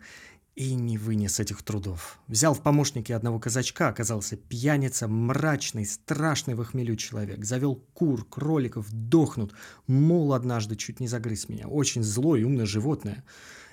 и 0.56 0.74
не 0.74 0.98
вынес 0.98 1.40
этих 1.40 1.64
трудов. 1.64 2.18
Взял 2.28 2.54
в 2.54 2.62
помощники 2.62 3.12
одного 3.12 3.40
казачка, 3.40 3.90
оказался 3.90 4.38
пьяница, 4.38 5.08
мрачный, 5.08 5.86
страшный 5.86 6.56
в 6.56 6.64
хмелю 6.64 6.96
человек. 6.96 7.44
Завел 7.44 7.76
кур, 7.94 8.26
кроликов, 8.26 8.88
дохнут. 8.92 9.54
Мол, 9.88 10.34
однажды 10.34 10.78
чуть 10.78 11.02
не 11.02 11.08
загрыз 11.08 11.50
меня. 11.50 11.68
Очень 11.68 12.04
злое 12.04 12.42
и 12.42 12.44
умное 12.46 12.66
животное. 12.66 13.26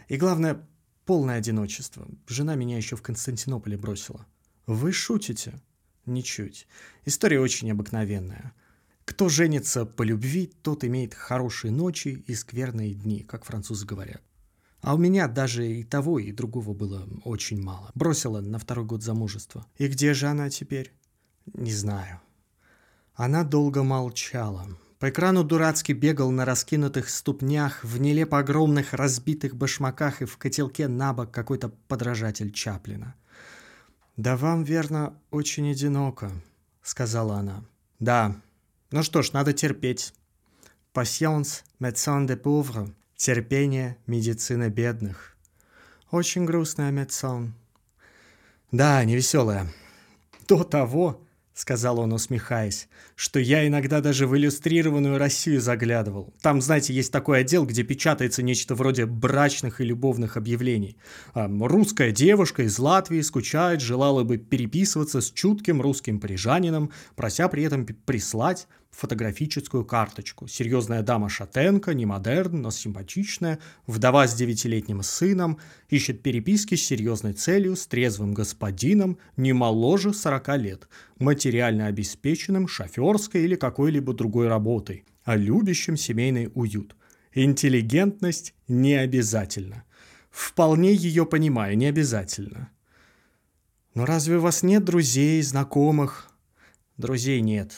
И 0.08 0.16
главное, 0.16 0.66
полное 1.06 1.38
одиночество. 1.38 2.08
Жена 2.26 2.56
меня 2.56 2.76
еще 2.76 2.96
в 2.96 3.02
Константинополе 3.02 3.76
бросила. 3.76 4.26
Вы 4.66 4.92
шутите? 4.92 5.60
Ничуть. 6.04 6.66
История 7.04 7.38
очень 7.38 7.70
обыкновенная. 7.70 8.54
Кто 9.04 9.28
женится 9.28 9.84
по 9.84 10.02
любви, 10.02 10.52
тот 10.62 10.82
имеет 10.82 11.14
хорошие 11.14 11.70
ночи 11.70 12.24
и 12.26 12.34
скверные 12.34 12.94
дни, 12.94 13.20
как 13.20 13.44
французы 13.44 13.86
говорят. 13.86 14.22
А 14.82 14.94
у 14.94 14.98
меня 14.98 15.28
даже 15.28 15.66
и 15.66 15.84
того, 15.84 16.18
и 16.18 16.32
другого 16.32 16.74
было 16.74 17.08
очень 17.24 17.62
мало. 17.62 17.90
Бросила 17.94 18.40
на 18.40 18.58
второй 18.58 18.84
год 18.84 19.02
замужества. 19.02 19.64
И 19.78 19.86
где 19.86 20.12
же 20.12 20.26
она 20.26 20.50
теперь? 20.50 20.92
Не 21.54 21.72
знаю. 21.72 22.20
Она 23.14 23.44
долго 23.44 23.84
молчала. 23.84 24.66
По 24.98 25.10
экрану 25.10 25.44
дурацки 25.44 25.92
бегал 25.92 26.32
на 26.32 26.44
раскинутых 26.44 27.10
ступнях, 27.10 27.84
в 27.84 28.00
нелепо 28.00 28.38
огромных 28.38 28.92
разбитых 28.92 29.54
башмаках 29.54 30.22
и 30.22 30.24
в 30.24 30.36
котелке 30.36 30.88
на 30.88 31.12
бок 31.12 31.30
какой-то 31.30 31.68
подражатель 31.86 32.52
Чаплина. 32.52 33.14
«Да 34.16 34.36
вам, 34.36 34.64
верно, 34.64 35.18
очень 35.30 35.70
одиноко»,— 35.70 36.32
сказала 36.82 37.36
она. 37.36 37.64
«Да. 37.98 38.36
Ну 38.90 39.02
что 39.02 39.22
ж, 39.22 39.32
надо 39.32 39.52
терпеть. 39.52 40.12
Patience, 40.92 41.62
médecin 41.80 42.26
de 42.26 42.36
pauvre. 42.36 42.92
Терпение– 43.24 43.98
медицина 44.08 44.68
бедных. 44.68 45.36
Очень 46.10 46.44
грустная 46.44 46.90
медсон. 46.90 47.54
Да, 48.72 49.04
невеселая. 49.04 49.68
До 50.48 50.64
того, 50.64 51.22
сказал 51.54 52.00
он, 52.00 52.12
усмехаясь, 52.12 52.88
что 53.14 53.38
я 53.38 53.64
иногда 53.64 54.00
даже 54.00 54.26
в 54.26 54.36
иллюстрированную 54.36 55.18
Россию 55.18 55.60
заглядывал. 55.60 56.34
Там, 56.42 56.60
знаете, 56.60 56.94
есть 56.94 57.12
такой 57.12 57.42
отдел, 57.42 57.64
где 57.64 57.84
печатается 57.84 58.42
нечто 58.42 58.74
вроде 58.74 59.06
брачных 59.06 59.80
и 59.80 59.84
любовных 59.84 60.36
объявлений. 60.36 60.96
Русская 61.32 62.10
девушка 62.10 62.64
из 62.64 62.76
Латвии 62.80 63.20
скучает, 63.20 63.80
желала 63.80 64.24
бы 64.24 64.36
переписываться 64.36 65.20
с 65.20 65.30
чутким 65.30 65.80
русским 65.80 66.18
парижанином, 66.18 66.90
прося 67.14 67.46
при 67.46 67.62
этом 67.62 67.86
прислать 67.86 68.66
фотографическую 68.92 69.84
карточку. 69.84 70.46
Серьезная 70.46 71.02
дама 71.02 71.28
шатенка, 71.28 71.94
не 71.94 72.06
модерн, 72.06 72.62
но 72.62 72.70
симпатичная, 72.70 73.58
вдова 73.86 74.26
с 74.26 74.34
девятилетним 74.34 75.02
сыном, 75.02 75.58
ищет 75.88 76.22
переписки 76.22 76.74
с 76.74 76.86
серьезной 76.86 77.32
целью, 77.32 77.74
с 77.74 77.86
трезвым 77.86 78.34
господином, 78.34 79.18
не 79.36 79.52
моложе 79.52 80.12
40 80.12 80.58
лет, 80.58 80.88
материально 81.18 81.86
обеспеченным, 81.86 82.68
шоферской 82.68 83.42
или 83.42 83.56
какой-либо 83.56 84.12
другой 84.12 84.48
работой, 84.48 85.04
а 85.24 85.36
любящим 85.36 85.96
семейный 85.96 86.50
уют. 86.54 86.94
Интеллигентность 87.34 88.54
не 88.68 88.94
обязательно. 88.94 89.84
Вполне 90.30 90.94
ее 90.94 91.24
понимаю, 91.24 91.76
не 91.78 91.86
обязательно. 91.86 92.70
Но 93.94 94.04
разве 94.04 94.36
у 94.36 94.40
вас 94.40 94.62
нет 94.62 94.84
друзей, 94.84 95.42
знакомых? 95.42 96.30
Друзей 96.98 97.40
нет, 97.40 97.72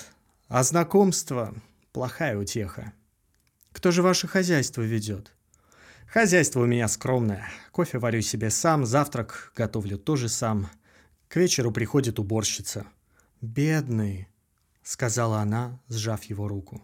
а 0.55 0.63
знакомство– 0.63 1.53
плохая 1.93 2.39
утеха. 2.39 2.93
Кто 3.73 3.91
же 3.91 4.03
ваше 4.03 4.29
хозяйство 4.29 4.83
ведет? 4.83 5.33
Хозяйство 6.07 6.61
у 6.61 6.67
меня 6.67 6.87
скромное. 6.87 7.49
Кофе 7.73 7.99
варю 7.99 8.21
себе 8.21 8.51
сам, 8.51 8.87
завтрак 8.87 9.53
готовлю 9.57 9.99
тоже 9.99 10.29
сам. 10.29 10.69
К 11.27 11.39
вечеру 11.39 11.73
приходит 11.73 12.21
уборщица. 12.21 12.87
«Бедный»,— 13.41 14.29
сказала 14.85 15.41
она, 15.41 15.81
сжав 15.89 16.23
его 16.23 16.47
руку. 16.47 16.81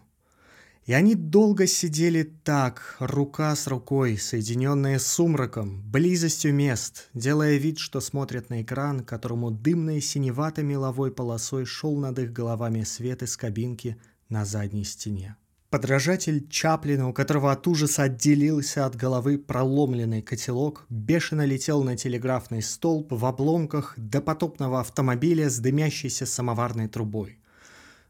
И 0.85 0.93
они 0.93 1.13
долго 1.13 1.67
сидели 1.67 2.23
так, 2.23 2.95
рука 2.99 3.55
с 3.55 3.67
рукой, 3.67 4.17
соединенные 4.17 4.97
сумраком, 4.97 5.83
близостью 5.91 6.55
мест, 6.55 7.09
делая 7.13 7.57
вид, 7.57 7.77
что 7.77 8.01
смотрят 8.01 8.49
на 8.49 8.63
экран, 8.63 9.01
которому 9.01 9.51
дымной 9.51 10.01
синевато-меловой 10.01 11.11
полосой 11.11 11.65
шел 11.65 11.95
над 11.97 12.17
их 12.17 12.33
головами 12.33 12.83
свет 12.83 13.21
из 13.21 13.37
кабинки 13.37 13.95
на 14.29 14.43
задней 14.43 14.83
стене. 14.83 15.35
Подражатель 15.69 16.49
Чаплина, 16.49 17.07
у 17.07 17.13
которого 17.13 17.51
от 17.51 17.65
ужаса 17.67 18.03
отделился 18.03 18.85
от 18.85 18.95
головы 18.95 19.37
проломленный 19.37 20.21
котелок, 20.21 20.85
бешено 20.89 21.45
летел 21.45 21.83
на 21.83 21.95
телеграфный 21.95 22.61
столб 22.61 23.11
в 23.11 23.23
обломках 23.23 23.93
допотопного 23.97 24.81
автомобиля 24.81 25.49
с 25.49 25.59
дымящейся 25.59 26.25
самоварной 26.25 26.89
трубой. 26.89 27.40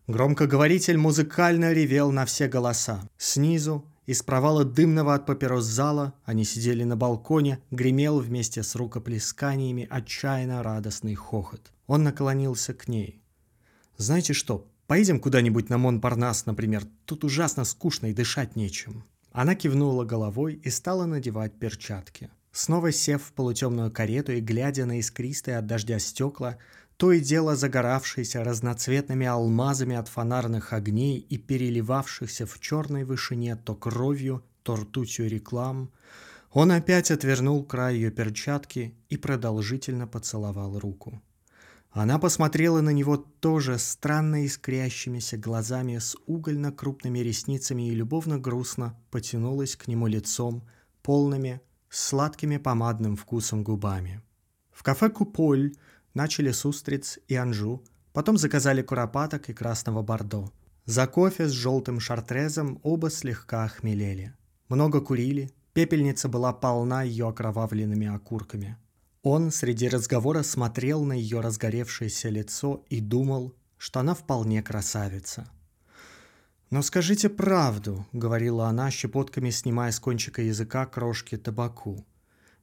Громкоговоритель 0.08 0.98
музыкально 0.98 1.74
ревел 1.74 2.12
на 2.12 2.26
все 2.26 2.48
голоса. 2.48 3.08
Снизу, 3.18 3.86
из 4.08 4.24
провала 4.24 4.66
дымного 4.66 5.14
от 5.14 5.28
папирос 5.28 5.64
зала, 5.66 6.16
они 6.26 6.44
сидели 6.44 6.84
на 6.84 6.98
балконе, 6.98 7.60
гремел 7.70 8.20
вместе 8.20 8.64
с 8.64 8.76
рукоплесканиями 8.76 9.88
отчаянно 9.90 10.64
радостный 10.64 11.14
хохот. 11.14 11.72
Он 11.86 12.04
наклонился 12.04 12.74
к 12.74 12.88
ней. 12.88 13.22
«Знаете 13.98 14.34
что, 14.34 14.68
поедем 14.88 15.20
куда-нибудь 15.20 15.70
на 15.70 15.78
Монпарнас, 15.78 16.48
например, 16.48 16.84
тут 17.06 17.24
ужасно 17.24 17.64
скучно 17.64 18.08
и 18.08 18.14
дышать 18.14 18.56
нечем». 18.56 19.06
Она 19.32 19.54
кивнула 19.56 20.04
головой 20.04 20.60
и 20.64 20.70
стала 20.72 21.06
надевать 21.06 21.54
перчатки. 21.54 22.30
Снова 22.52 22.92
сев 22.92 23.24
в 23.24 23.32
полутемную 23.32 23.92
карету 23.92 24.34
и 24.34 24.42
глядя 24.42 24.86
на 24.86 25.00
искристые 25.00 25.58
от 25.58 25.68
дождя 25.68 26.00
стекла, 26.00 26.58
то 27.02 27.12
и 27.12 27.20
дело 27.20 27.56
загоравшиеся 27.56 28.44
разноцветными 28.44 29.26
алмазами 29.26 29.96
от 29.96 30.08
фонарных 30.08 30.72
огней 30.72 31.18
и 31.18 31.40
переливавшихся 31.40 32.46
в 32.46 32.60
черной 32.60 33.06
вышине 33.06 33.56
то 33.56 33.74
кровью, 33.74 34.44
то 34.62 34.76
ртутью 34.76 35.28
реклам, 35.28 35.90
он 36.52 36.72
опять 36.72 37.10
отвернул 37.10 37.66
край 37.66 37.96
ее 37.96 38.12
перчатки 38.12 38.94
и 39.10 39.18
продолжительно 39.18 40.06
поцеловал 40.06 40.78
руку. 40.78 41.20
Она 41.90 42.20
посмотрела 42.20 42.82
на 42.82 42.92
него 42.92 43.18
тоже 43.18 43.80
странно 43.80 44.46
искрящимися 44.46 45.38
глазами 45.38 45.98
с 45.98 46.16
угольно-крупными 46.28 47.18
ресницами 47.18 47.90
и 47.90 47.96
любовно-грустно 47.96 48.96
потянулась 49.10 49.76
к 49.76 49.88
нему 49.88 50.06
лицом, 50.06 50.70
полными, 51.02 51.62
сладкими 51.90 52.58
помадным 52.58 53.16
вкусом 53.16 53.64
губами. 53.64 54.22
В 54.72 54.84
кафе 54.84 55.10
«Куполь» 55.10 55.74
Начали 56.14 56.52
с 56.52 56.66
устриц 56.66 57.20
и 57.28 57.36
анжу, 57.36 57.84
потом 58.14 58.38
заказали 58.38 58.82
куропаток 58.82 59.50
и 59.50 59.54
красного 59.54 60.02
бордо. 60.02 60.52
За 60.86 61.08
кофе 61.08 61.48
с 61.48 61.52
желтым 61.52 62.00
шартрезом 62.00 62.80
оба 62.84 63.10
слегка 63.10 63.64
охмелели. 63.64 64.34
Много 64.68 65.02
курили, 65.02 65.54
Пепельница 65.74 66.28
была 66.28 66.52
полна 66.52 67.04
ее 67.04 67.30
окровавленными 67.30 68.08
окурками. 68.08 68.78
Он 69.24 69.52
среди 69.52 69.88
разговора 69.88 70.44
смотрел 70.44 71.06
на 71.06 71.14
ее 71.14 71.40
разгоревшееся 71.40 72.30
лицо 72.30 72.84
и 72.90 73.00
думал, 73.00 73.56
что 73.78 74.02
она 74.02 74.14
вполне 74.14 74.62
красавица. 74.62 75.50
«Но 76.72 76.82
скажите 76.82 77.30
правду»,— 77.30 78.06
говорила 78.12 78.68
она, 78.68 78.92
щепотками 78.92 79.50
снимая 79.50 79.92
с 79.92 80.00
кончика 80.00 80.42
языка 80.42 80.86
крошки 80.86 81.38
табаку. 81.38 82.06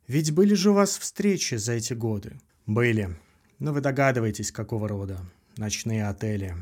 «Ведь 0.06 0.32
были 0.32 0.54
же 0.54 0.70
у 0.70 0.74
вас 0.74 0.98
встречи 0.98 1.54
за 1.54 1.72
эти 1.72 1.94
годы?» 1.94 2.38
«Были. 2.66 3.16
Но 3.58 3.72
вы 3.72 3.80
догадываетесь, 3.80 4.52
какого 4.52 4.88
рода. 4.88 5.20
Ночные 5.56 6.08
отели. 6.08 6.54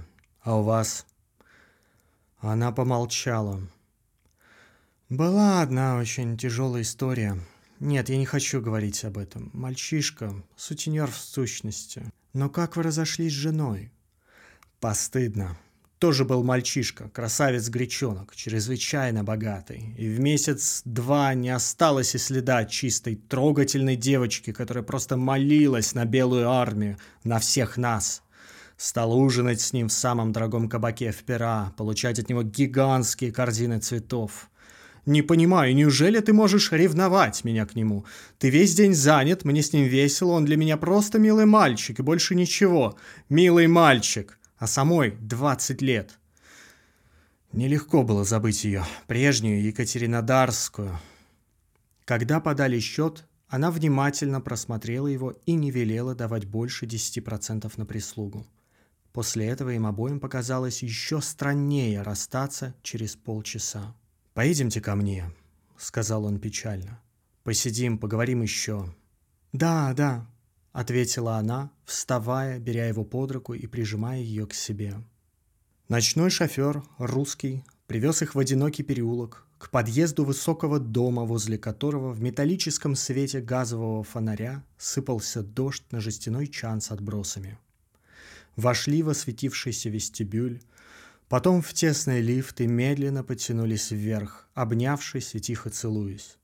А 0.43 0.57
у 0.59 0.63
вас?» 0.63 1.07
Она 2.39 2.73
помолчала. 2.73 3.61
«Была 5.09 5.63
одна 5.63 5.99
очень 5.99 6.37
тяжелая 6.37 6.83
история. 6.83 7.39
Нет, 7.81 8.09
я 8.09 8.17
не 8.17 8.25
хочу 8.25 8.61
говорить 8.61 9.05
об 9.05 9.19
этом. 9.19 9.51
Мальчишка, 9.53 10.35
сутенер 10.57 11.11
в 11.11 11.17
сущности. 11.17 12.11
Но 12.33 12.49
как 12.49 12.77
вы 12.77 12.83
разошлись 12.83 13.33
с 13.33 13.37
женой? 13.37 13.93
Постыдно. 14.81 15.59
Тоже 16.07 16.25
был 16.25 16.45
мальчишка, 16.45 17.09
красавец-гречонок, 17.09 18.37
чрезвычайно 18.37 19.25
богатый. 19.25 19.93
И 19.99 20.09
в 20.09 20.21
месяц-два 20.21 21.35
не 21.35 21.49
осталось 21.49 22.15
и 22.15 22.19
следа 22.19 22.65
чистой, 22.65 23.17
трогательной 23.17 23.97
девочки, 23.97 24.53
которая 24.53 24.85
просто 24.85 25.17
молилась 25.17 25.95
на 25.95 26.05
белую 26.05 26.49
армию, 26.49 26.97
на 27.25 27.41
всех 27.41 27.77
нас. 27.77 28.23
Стал 28.77 29.19
ужинать 29.19 29.61
с 29.61 29.73
ним 29.73 29.89
в 29.89 29.93
самом 29.93 30.31
дорогом 30.31 30.69
кабаке 30.69 31.11
в 31.11 31.25
Пера, 31.25 31.73
получать 31.77 32.21
от 32.21 32.29
него 32.29 32.45
гигантские 32.45 33.33
корзины 33.33 33.81
цветов. 33.81 34.49
Не 35.07 35.23
понимаю, 35.23 35.75
неужели 35.75 36.21
ты 36.21 36.33
можешь 36.33 36.71
ревновать 36.71 37.43
меня 37.43 37.67
к 37.67 37.75
нему? 37.75 38.05
Ты 38.39 38.51
весь 38.51 38.77
день 38.77 38.95
занят, 38.95 39.45
мне 39.45 39.61
с 39.61 39.73
ним 39.73 39.87
весело, 39.87 40.35
он 40.35 40.45
для 40.45 40.57
меня 40.57 40.77
просто 40.77 41.19
милый 41.19 41.47
мальчик 41.47 41.99
и 41.99 42.03
больше 42.03 42.37
ничего. 42.37 42.97
Милый 43.29 43.67
мальчик, 43.67 44.39
а 44.59 44.67
самой 44.67 45.13
20 45.21 45.83
лет. 45.83 46.19
Нелегко 47.53 48.03
было 48.03 48.25
забыть 48.25 48.65
ее, 48.65 48.85
прежнюю 49.07 49.63
Екатеринодарскую. 49.63 50.99
Когда 52.05 52.41
подали 52.41 52.79
счет, 52.81 53.27
она 53.49 53.71
внимательно 53.71 54.41
просмотрела 54.41 55.07
его 55.07 55.31
и 55.47 55.53
не 55.55 55.71
велела 55.71 56.15
давать 56.15 56.47
больше 56.47 56.87
10% 56.87 57.73
на 57.77 57.87
прислугу. 57.87 58.47
После 59.13 59.47
этого 59.47 59.71
им 59.71 59.87
обоим 59.87 60.21
показалось 60.21 60.83
еще 60.83 61.23
страннее 61.23 62.03
расстаться 62.03 62.75
через 62.83 63.17
полчаса. 63.17 63.95
«Поедемте 64.35 64.83
ко 64.83 64.95
мне»,— 64.95 65.33
сказал 65.79 66.27
он 66.27 66.39
печально. 66.39 67.01
«Посидим, 67.43 67.99
поговорим 67.99 68.43
еще». 68.43 68.95
«Да, 69.53 69.95
да»,— 69.95 70.27
ответила 70.77 71.39
она, 71.39 71.71
вставая, 71.87 72.59
беря 72.59 72.87
его 72.87 73.03
под 73.03 73.33
руку 73.33 73.55
и 73.55 73.67
прижимая 73.67 74.21
ее 74.21 74.47
к 74.47 74.53
себе. 74.53 75.03
Ночной 75.89 76.29
шофер, 76.29 76.83
русский, 76.99 77.65
привез 77.87 78.21
их 78.21 78.35
в 78.35 78.39
одинокий 78.39 78.83
переулок, 78.83 79.47
к 79.57 79.71
подъезду 79.71 80.27
высокого 80.27 80.79
дома, 80.79 81.25
возле 81.25 81.57
которого 81.57 82.13
в 82.13 82.21
металлическом 82.21 82.95
свете 82.95 83.41
газового 83.41 84.05
фонаря 84.05 84.63
сыпался 84.77 85.43
дождь 85.43 85.85
на 85.93 86.01
жестяной 86.01 86.47
чан 86.47 86.83
с 86.83 86.91
отбросами. 86.91 87.59
Вошли 88.55 89.03
в 89.03 89.09
осветившийся 89.09 89.89
вестибюль, 89.89 90.61
Потом 91.29 91.61
в 91.61 91.73
тесный 91.73 92.21
лифт 92.21 92.61
и 92.61 92.69
медленно 92.69 93.25
потянулись 93.25 93.91
вверх, 93.91 94.47
обнявшись 94.55 95.35
и 95.35 95.41
тихо 95.41 95.71
целуясь. 95.71 96.37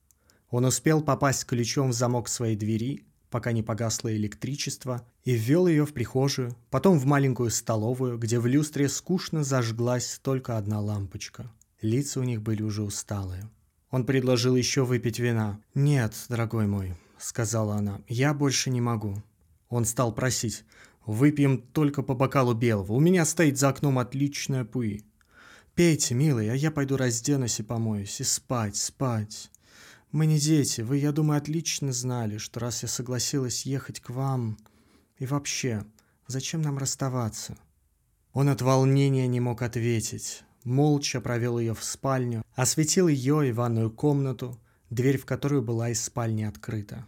Он 0.50 0.64
успел 0.64 1.02
попасть 1.02 1.44
ключом 1.44 1.90
в 1.90 1.92
замок 1.92 2.28
своей 2.28 2.56
двери, 2.56 3.04
пока 3.32 3.50
не 3.50 3.64
погасло 3.64 4.14
электричество, 4.14 5.04
и 5.24 5.32
ввел 5.32 5.66
ее 5.66 5.84
в 5.84 5.92
прихожую, 5.92 6.54
потом 6.70 6.98
в 6.98 7.06
маленькую 7.06 7.50
столовую, 7.50 8.18
где 8.18 8.38
в 8.38 8.46
люстре 8.46 8.88
скучно 8.88 9.42
зажглась 9.42 10.20
только 10.22 10.56
одна 10.56 10.80
лампочка. 10.80 11.50
Лица 11.80 12.20
у 12.20 12.22
них 12.22 12.42
были 12.42 12.62
уже 12.62 12.82
усталые. 12.82 13.50
Он 13.90 14.06
предложил 14.06 14.54
еще 14.54 14.84
выпить 14.84 15.18
вина. 15.18 15.58
«Нет, 15.74 16.14
дорогой 16.28 16.68
мой»,— 16.68 16.94
сказала 17.18 17.74
она,— 17.74 18.00
«я 18.08 18.32
больше 18.34 18.70
не 18.70 18.80
могу». 18.80 19.20
Он 19.68 19.84
стал 19.84 20.14
просить. 20.14 20.64
Выпьем 21.06 21.58
только 21.58 22.02
по 22.02 22.14
бокалу 22.14 22.54
белого. 22.54 22.92
У 22.92 23.00
меня 23.00 23.24
стоит 23.24 23.58
за 23.58 23.70
окном 23.70 23.98
отличная 23.98 24.64
пуи. 24.64 25.04
Пейте, 25.74 26.14
милый, 26.14 26.50
а 26.50 26.54
я 26.54 26.70
пойду 26.70 26.96
разденусь 26.96 27.58
и 27.58 27.62
помоюсь. 27.62 28.20
И 28.20 28.24
спать, 28.24 28.76
спать. 28.76 29.50
Мы 30.12 30.26
не 30.26 30.38
дети. 30.38 30.82
Вы, 30.82 30.98
я 30.98 31.10
думаю, 31.10 31.38
отлично 31.38 31.90
знали, 31.90 32.36
что 32.36 32.60
раз 32.60 32.82
я 32.82 32.88
согласилась 32.88 33.64
ехать 33.66 34.00
к 34.00 34.10
вам... 34.10 34.58
И 35.18 35.26
вообще, 35.26 35.84
зачем 36.26 36.62
нам 36.62 36.78
расставаться? 36.78 37.56
Он 38.32 38.48
от 38.48 38.60
волнения 38.60 39.28
не 39.28 39.38
мог 39.38 39.62
ответить. 39.62 40.42
Молча 40.64 41.20
провел 41.20 41.58
ее 41.58 41.74
в 41.74 41.84
спальню, 41.84 42.42
осветил 42.56 43.06
ее 43.06 43.48
и 43.48 43.52
ванную 43.52 43.90
комнату, 43.90 44.58
дверь 44.90 45.18
в 45.18 45.24
которую 45.24 45.62
была 45.62 45.90
из 45.90 46.02
спальни 46.02 46.42
открыта. 46.42 47.06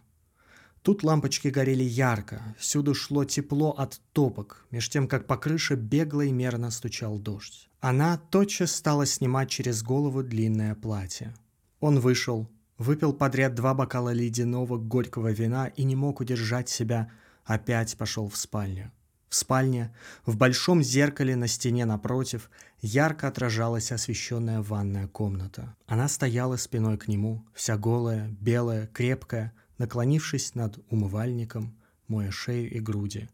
Тут 0.83 1.03
лампочки 1.03 1.49
горели 1.49 1.83
ярко, 1.83 2.43
всюду 2.59 2.95
шло 2.95 3.25
тепло 3.25 3.71
от 3.71 4.01
топок, 4.13 4.67
меж 4.71 4.89
тем, 4.89 5.09
как 5.09 5.27
по 5.27 5.37
крыше 5.37 5.75
бегло 5.75 6.21
и 6.21 6.31
мерно 6.31 6.71
стучал 6.71 7.19
дождь. 7.19 7.69
Она 7.81 8.17
тотчас 8.17 8.73
стала 8.73 9.07
снимать 9.07 9.51
через 9.51 9.83
голову 9.83 10.23
длинное 10.23 10.75
платье. 10.75 11.35
Он 11.81 12.01
вышел, 12.01 12.49
выпил 12.79 13.13
подряд 13.13 13.55
два 13.55 13.75
бокала 13.75 14.13
ледяного 14.13 14.79
горького 14.79 15.33
вина 15.33 15.67
и 15.67 15.85
не 15.85 15.97
мог 15.97 16.21
удержать 16.21 16.69
себя, 16.69 17.11
опять 17.45 17.97
пошел 17.97 18.29
в 18.29 18.37
спальню. 18.37 18.91
В 19.29 19.35
спальне, 19.35 19.93
в 20.25 20.37
большом 20.37 20.83
зеркале 20.83 21.35
на 21.35 21.49
стене 21.49 21.85
напротив, 21.87 22.51
ярко 22.81 23.29
отражалась 23.29 23.91
освещенная 23.91 24.63
ванная 24.63 25.09
комната. 25.09 25.75
Она 25.87 26.09
стояла 26.09 26.57
спиной 26.57 26.99
к 26.99 27.09
нему, 27.09 27.45
вся 27.53 27.77
голая, 27.77 28.29
белая, 28.41 28.87
крепкая– 28.87 29.53
наклонившись 29.79 30.55
над 30.55 30.79
умывальником, 30.91 31.77
моя 32.09 32.31
шею 32.31 32.71
и 32.71 32.81
груди. 32.81 33.29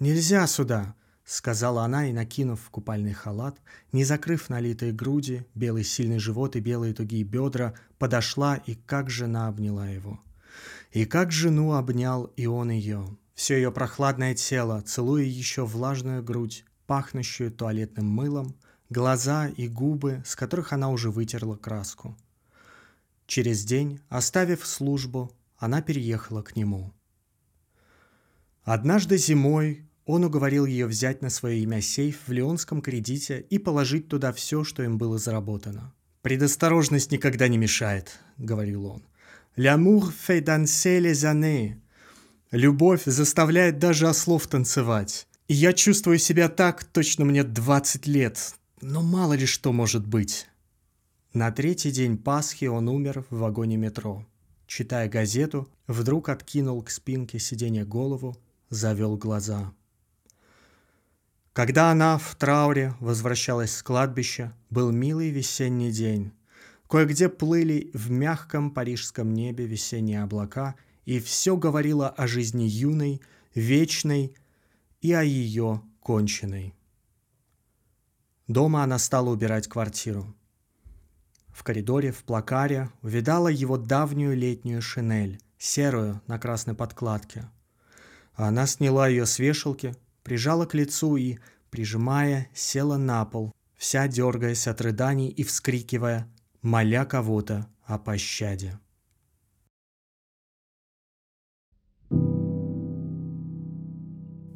«Нельзя 0.00 0.46
сюда!»— 0.46 0.94
сказала 1.24 1.84
она 1.84 2.08
и, 2.08 2.12
накинув 2.12 2.70
купальный 2.70 3.12
халат, 3.12 3.58
не 3.92 4.04
закрыв 4.04 4.48
налитые 4.48 4.92
груди, 4.92 5.46
белый 5.54 5.84
сильный 5.84 6.18
живот 6.18 6.56
и 6.56 6.60
белые 6.60 6.94
тугие 6.94 7.24
бедра, 7.24 7.74
подошла 7.98 8.56
и 8.56 8.74
как 8.74 9.10
жена 9.10 9.48
обняла 9.48 9.88
его. 9.88 10.20
И 10.92 11.06
как 11.06 11.32
жену 11.32 11.72
обнял 11.72 12.24
и 12.36 12.46
он 12.46 12.70
ее. 12.70 13.16
Все 13.34 13.56
ее 13.56 13.72
прохладное 13.72 14.34
тело, 14.34 14.80
целуя 14.82 15.24
еще 15.24 15.64
влажную 15.64 16.22
грудь, 16.22 16.64
пахнущую 16.86 17.50
туалетным 17.50 18.06
мылом, 18.06 18.54
глаза 18.90 19.48
и 19.48 19.66
губы, 19.66 20.22
с 20.24 20.36
которых 20.36 20.72
она 20.72 20.90
уже 20.90 21.10
вытерла 21.10 21.56
краску. 21.56 22.16
Через 23.26 23.64
день, 23.64 24.00
оставив 24.08 24.64
службу, 24.66 25.32
она 25.56 25.82
переехала 25.82 26.42
к 26.42 26.54
нему. 26.54 26.92
Однажды 28.62 29.16
зимой 29.18 29.83
он 30.06 30.24
уговорил 30.24 30.66
ее 30.66 30.86
взять 30.86 31.22
на 31.22 31.30
свое 31.30 31.60
имя 31.60 31.80
сейф 31.80 32.20
в 32.26 32.32
Леонском 32.32 32.82
кредите 32.82 33.46
и 33.48 33.58
положить 33.58 34.08
туда 34.08 34.32
все, 34.32 34.64
что 34.64 34.82
им 34.82 34.98
было 34.98 35.18
заработано. 35.18 35.94
«Предосторожность 36.22 37.12
никогда 37.12 37.48
не 37.48 37.58
мешает»,— 37.58 38.18
говорил 38.38 38.86
он. 38.86 39.02
«L'amour 39.56 40.10
fait 40.10 40.44
danser 40.44 41.00
les 41.00 41.24
années». 41.24 41.76
Любовь 42.50 43.02
заставляет 43.04 43.78
даже 43.78 44.08
ослов 44.08 44.46
танцевать. 44.46 45.26
И 45.48 45.54
я 45.54 45.72
чувствую 45.72 46.18
себя 46.18 46.48
так, 46.48 46.84
точно 46.84 47.24
мне 47.24 47.42
20 47.42 48.06
лет. 48.06 48.54
Но 48.80 49.02
мало 49.02 49.34
ли 49.34 49.44
что 49.44 49.72
может 49.72 50.06
быть. 50.06 50.46
На 51.32 51.50
третий 51.50 51.90
день 51.90 52.16
Пасхи 52.16 52.66
он 52.66 52.88
умер 52.88 53.24
в 53.28 53.38
вагоне 53.38 53.76
метро. 53.76 54.24
Читая 54.66 55.08
газету, 55.08 55.68
вдруг 55.86 56.28
откинул 56.28 56.80
к 56.82 56.90
спинке 56.90 57.38
сиденья 57.38 57.84
голову, 57.84 58.36
завел 58.70 59.16
глаза. 59.16 59.72
Когда 61.54 61.92
она 61.92 62.18
в 62.18 62.34
трауре 62.34 62.96
возвращалась 62.98 63.76
с 63.76 63.82
кладбища, 63.84 64.52
был 64.70 64.90
милый 64.90 65.30
весенний 65.30 65.92
день. 65.92 66.32
Кое-где 66.88 67.28
плыли 67.28 67.92
в 67.94 68.10
мягком 68.10 68.72
парижском 68.72 69.32
небе 69.32 69.64
весенние 69.64 70.24
облака, 70.24 70.74
и 71.04 71.20
все 71.20 71.56
говорило 71.56 72.08
о 72.08 72.26
жизни 72.26 72.64
юной, 72.64 73.22
вечной 73.54 74.34
и 75.00 75.12
о 75.12 75.22
ее 75.22 75.80
конченной. 76.00 76.74
Дома 78.48 78.82
она 78.82 78.98
стала 78.98 79.30
убирать 79.30 79.68
квартиру. 79.68 80.34
В 81.50 81.62
коридоре, 81.62 82.10
в 82.10 82.24
плакаре 82.24 82.90
увидала 83.00 83.46
его 83.46 83.78
давнюю 83.78 84.36
летнюю 84.36 84.82
шинель, 84.82 85.40
серую 85.56 86.20
на 86.26 86.36
красной 86.40 86.74
подкладке. 86.74 87.48
Она 88.34 88.66
сняла 88.66 89.06
ее 89.06 89.24
с 89.24 89.38
вешалки, 89.38 89.94
прижала 90.24 90.66
к 90.66 90.74
лицу 90.74 91.16
и, 91.16 91.38
прижимая, 91.70 92.48
села 92.54 92.96
на 92.96 93.24
пол, 93.24 93.52
вся 93.76 94.08
дергаясь 94.08 94.66
от 94.66 94.80
рыданий 94.80 95.28
и 95.28 95.44
вскрикивая, 95.44 96.26
моля 96.62 97.04
кого-то 97.04 97.68
о 97.84 97.98
пощаде. 97.98 98.80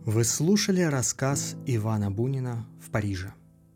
Вы 0.04 0.24
слушали 0.24 0.81
рассказ 0.81 1.54
Ивана 1.66 2.11
Бунина 2.11 2.66
в 2.83 2.90
Париже. 2.90 3.35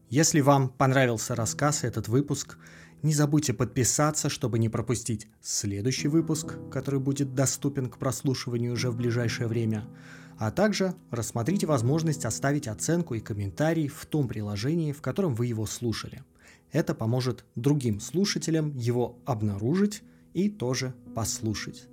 Если 0.09 0.41
вам 0.41 0.71
понравился 0.71 1.35
рассказ 1.35 1.85
и 1.85 1.87
этот 1.87 2.09
выпуск, 2.09 2.57
не 3.03 3.13
забудьте 3.13 3.53
подписаться, 3.53 4.31
чтобы 4.31 4.59
не 4.59 4.71
пропустить 4.71 5.29
следующий 5.43 6.09
выпуск, 6.09 6.57
который 6.71 7.01
будет 7.01 7.35
доступен 7.35 7.91
к 7.91 7.99
прослушиванию 7.99 8.73
уже 8.73 8.91
в 8.91 8.97
ближайшее 8.97 9.47
время– 9.47 9.87
а 10.43 10.51
также 10.51 10.97
рассмотрите 11.13 11.69
возможность 11.69 12.25
оставить 12.25 12.67
оценку 12.67 13.15
и 13.15 13.21
комментарий 13.21 13.87
в 13.87 14.05
том 14.07 14.27
приложении, 14.27 14.91
в 14.91 15.01
котором 15.01 15.37
вы 15.37 15.47
его 15.47 15.67
слушали. 15.67 16.25
Это 16.73 16.97
поможет 16.97 17.45
другим 17.55 18.01
слушателям 18.01 18.77
его 18.77 19.21
обнаружить 19.25 20.03
и 20.35 20.51
тоже 20.51 20.95
послушать. 21.15 21.87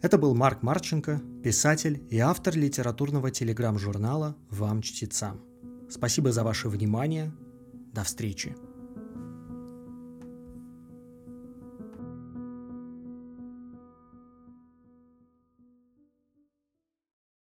Это 0.00 0.18
был 0.18 0.34
Марк 0.34 0.64
Марченко, 0.64 1.22
писатель 1.44 2.02
и 2.10 2.18
автор 2.18 2.56
литературного 2.56 3.30
телеграм-журнала 3.30 4.34
«Вам 4.50 4.82
чтецам». 4.82 5.40
Спасибо 5.88 6.32
за 6.32 6.42
ваше 6.42 6.68
внимание. 6.68 7.32
До 7.92 8.02
встречи. 8.02 8.56